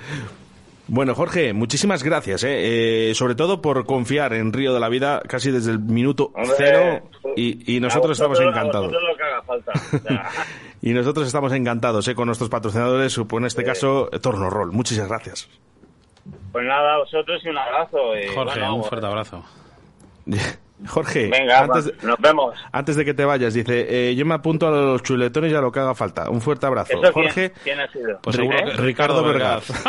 Bueno, 0.87 1.13
Jorge, 1.15 1.53
muchísimas 1.53 2.01
gracias, 2.03 2.43
¿eh? 2.43 3.09
Eh, 3.09 3.15
sobre 3.15 3.35
todo 3.35 3.61
por 3.61 3.85
confiar 3.85 4.33
en 4.33 4.53
Río 4.53 4.73
de 4.73 4.79
la 4.79 4.87
Vida 4.89 5.21
casi 5.27 5.51
desde 5.51 5.71
el 5.71 5.79
minuto 5.79 6.31
Hombre, 6.33 6.53
cero 6.57 7.09
y, 7.35 7.75
y 7.75 7.79
nosotros 7.79 8.13
estamos 8.13 8.39
encantados. 8.39 8.87
vosotros 8.87 9.03
lo 9.09 9.17
que 9.17 9.23
haga 9.23 9.41
falta. 9.43 9.71
O 9.73 9.99
sea, 9.99 10.29
Y 10.81 10.91
nosotros 10.93 11.27
estamos 11.27 11.51
encantados 11.53 12.07
¿eh? 12.07 12.15
con 12.15 12.27
nuestros 12.27 12.49
patrocinadores, 12.49 13.17
en 13.17 13.45
este 13.45 13.63
caso, 13.63 14.09
Torno 14.21 14.49
Roll. 14.49 14.71
Muchas 14.71 15.07
gracias. 15.07 15.49
pues 16.51 16.65
nada, 16.65 16.95
a 16.95 16.97
vosotros 16.99 17.41
y 17.43 17.49
un 17.49 17.57
abrazo. 17.57 18.15
Y, 18.15 18.27
Jorge, 18.33 18.59
bueno, 18.59 18.75
un 18.75 18.83
fuerte 18.83 19.07
abrazo. 19.07 19.43
Jorge, 20.85 21.29
Venga, 21.29 21.61
antes, 21.61 21.91
nos 22.03 22.17
vemos. 22.19 22.55
antes 22.71 22.95
de 22.95 23.03
que 23.03 23.13
te 23.15 23.25
vayas, 23.25 23.53
dice, 23.55 24.09
eh, 24.09 24.15
yo 24.15 24.25
me 24.27 24.35
apunto 24.35 24.67
a 24.67 24.71
los 24.71 25.01
chuletones 25.01 25.51
y 25.51 25.55
a 25.55 25.61
lo 25.61 25.71
que 25.71 25.79
haga 25.79 25.95
falta. 25.95 26.29
Un 26.29 26.39
fuerte 26.41 26.67
abrazo. 26.67 26.91
¿Eso 26.93 27.01
quién- 27.01 27.13
Jorge, 27.13 27.51
¿quién, 27.63 27.79
ha 27.79 27.87
sido? 27.91 28.19
Pues 28.21 28.35
seguro 28.35 28.57
que 28.57 28.71
Ricardo 28.73 29.23
Vergaz. 29.23 29.71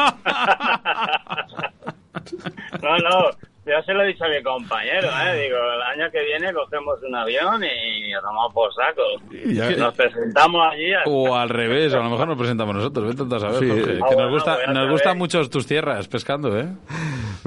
No, 2.82 2.96
no, 2.98 3.30
ya 3.66 3.82
se 3.84 3.92
lo 3.94 4.02
he 4.02 4.08
dicho 4.08 4.24
a 4.24 4.28
mi 4.28 4.42
compañero, 4.42 5.08
¿eh? 5.08 5.42
Digo, 5.42 5.56
el 5.56 5.82
año 5.82 6.10
que 6.10 6.22
viene 6.24 6.52
cogemos 6.52 6.98
un 7.06 7.14
avión 7.14 7.62
y 7.64 8.10
nos 8.10 8.22
tomamos 8.22 8.52
por 8.52 8.70
saco. 8.74 9.02
Ya- 9.46 9.70
Nos 9.76 9.94
presentamos 9.94 10.60
allí. 10.72 10.90
O 11.06 11.34
al 11.36 11.48
revés, 11.48 11.94
a 11.94 11.98
lo 11.98 12.10
mejor 12.10 12.28
nos 12.28 12.36
presentamos 12.38 12.74
nosotros. 12.74 13.14
Vete 13.14 13.34
a 13.36 13.38
saber, 13.38 13.58
Sí. 13.60 13.68
Jorge, 13.68 13.98
Ah, 14.02 14.08
que 14.08 14.14
bueno, 14.14 14.22
nos, 14.22 14.30
gusta, 14.32 14.54
pues 14.56 14.68
nos 14.74 14.90
gustan 14.90 15.18
mucho 15.18 15.48
tus 15.48 15.66
tierras 15.66 16.08
pescando, 16.08 16.58
¿eh? 16.58 16.66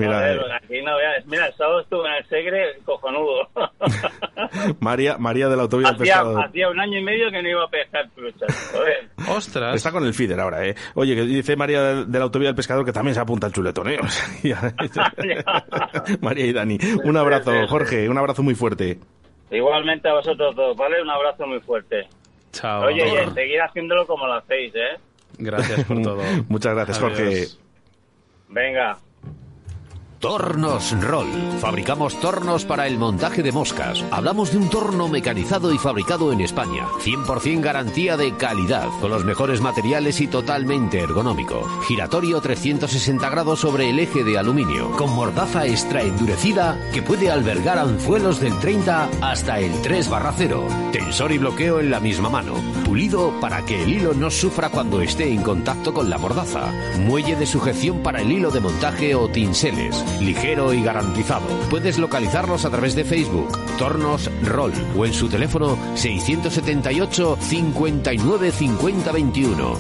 Mira, 0.02 0.34
eh, 0.34 0.40
aquí 0.56 0.82
no 0.82 0.98
veas. 0.98 1.26
Mira, 1.26 1.48
el 1.48 1.54
sábado 1.54 1.82
estuve 1.82 2.08
en 2.08 2.16
el 2.16 2.26
Segre 2.28 2.80
cojonudo. 2.86 3.48
María, 4.80 5.18
María 5.18 5.48
de 5.48 5.56
la 5.56 5.64
Autovía 5.64 5.88
del 5.88 5.96
hacía, 5.96 6.16
Pescador. 6.16 6.46
hacía 6.46 6.70
un 6.70 6.80
año 6.80 7.00
y 7.00 7.04
medio 7.04 7.32
que 7.32 7.42
no 7.42 7.50
iba 7.50 7.64
a 7.64 7.68
pescar 7.68 8.10
truchas. 8.12 8.72
Joder. 8.74 9.10
Ostras. 9.30 9.76
Está 9.76 9.92
con 9.92 10.06
el 10.06 10.14
feeder 10.14 10.40
ahora, 10.40 10.66
¿eh? 10.66 10.76
Oye, 10.96 11.16
que 11.16 11.24
dice 11.24 11.56
María 11.56 12.06
de, 12.06 12.20
la 12.20 12.26
Autovía 12.26 12.50
del 12.50 12.56
Pescador 12.56 12.86
que 12.86 12.92
también 12.92 13.16
se 13.16 13.22
apunta 13.22 13.48
al 13.48 13.54
chuletón, 13.54 13.90
¿eh? 13.90 14.00
María 16.22 16.46
y 16.46 16.54
Dani. 16.54 16.78
Un 17.04 17.18
abrazo, 17.18 17.52
Jorge, 17.68 18.10
un 18.10 18.18
abrazo 18.18 18.44
muy 18.44 18.56
fuerte. 18.56 19.00
Igualmente 19.52 20.08
a 20.08 20.14
vosotros 20.14 20.56
dos, 20.56 20.78
¿vale? 20.78 21.02
Un 21.02 21.10
abrazo 21.10 21.46
muy 21.46 21.60
fuerte. 21.60 22.08
Chao. 22.52 22.86
Oye, 22.86 23.04
y 23.06 23.32
seguir 23.34 23.62
haciéndolo 23.62 24.06
como 24.06 24.28
lo 24.28 24.34
hacéis, 24.34 24.74
¿eh? 24.76 24.98
Gracias 25.38 25.84
por 25.86 26.02
todo. 26.02 26.22
Muchas 26.50 26.74
gracias, 26.74 27.00
Jorge. 27.00 27.24
Adiós. 27.24 27.60
Venga. 28.50 28.98
Tornos 30.22 30.96
Roll. 31.02 31.32
Fabricamos 31.60 32.20
tornos 32.20 32.64
para 32.64 32.86
el 32.86 33.00
montaje 33.00 33.42
de 33.42 33.52
moscas. 33.52 34.06
Hablamos 34.12 34.52
de 34.52 34.60
un 34.60 34.70
torno 34.70 35.08
mecanizado 35.08 35.74
y 35.74 35.80
fabricado 35.80 36.32
en 36.32 36.42
España. 36.42 36.86
100% 37.04 37.60
garantía 37.60 38.18
de 38.18 38.38
calidad, 38.38 38.88
con 39.02 39.10
los 39.10 39.26
mejores 39.26 39.62
materiales 39.62 40.22
y 40.22 40.28
totalmente 40.28 41.00
ergonómico. 41.00 41.68
Giratorio 41.88 42.40
360 42.40 43.30
grados 43.32 43.62
sobre 43.62 43.90
el 43.90 43.98
eje 43.98 44.24
de 44.24 44.38
aluminio, 44.38 44.92
con 44.92 45.10
mordaza 45.10 45.66
extra 45.66 46.04
endurecida 46.04 46.78
que 46.94 47.02
puede 47.02 47.32
albergar 47.32 47.80
anzuelos 47.80 48.40
del 48.40 48.56
30 48.60 49.10
hasta 49.24 49.58
el 49.58 49.72
3 49.82 50.08
barra 50.08 50.36
0. 50.38 50.68
Tensor 50.92 51.32
y 51.32 51.40
bloqueo 51.40 51.80
en 51.80 51.90
la 51.90 52.00
misma 52.00 52.30
mano. 52.30 52.54
Pulido 52.86 53.34
para 53.42 53.66
que 53.66 53.82
el 53.82 53.92
hilo 53.92 54.14
no 54.14 54.30
sufra 54.30 54.70
cuando 54.70 55.02
esté 55.02 55.34
en 55.34 55.42
contacto 55.42 55.96
con 55.96 56.12
la 56.12 56.20
mordaza. 56.20 56.72
Muelle 57.00 57.36
de 57.36 57.48
sujeción 57.48 58.04
para 58.04 58.22
el 58.22 58.32
hilo 58.32 58.52
de 58.52 58.60
montaje 58.60 59.16
o 59.16 59.28
tinseles. 59.28 60.11
Ligero 60.20 60.74
y 60.74 60.84
garantizado. 60.84 61.48
Puedes 61.70 61.98
localizarlos 61.98 62.66
a 62.66 62.70
través 62.70 62.96
de 62.96 63.06
Facebook, 63.06 63.58
Tornos 63.78 64.30
Roll 64.44 64.74
o 64.98 65.06
en 65.06 65.14
su 65.14 65.30
teléfono 65.30 65.78
678 65.96 67.38
59 67.40 68.52
50 68.52 69.12
21. 69.12 69.74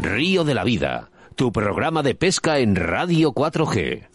Río 0.00 0.44
de 0.44 0.54
la 0.54 0.64
Vida, 0.64 1.10
tu 1.34 1.50
programa 1.50 2.02
de 2.02 2.14
pesca 2.14 2.58
en 2.58 2.76
Radio 2.76 3.32
4G. 3.32 4.13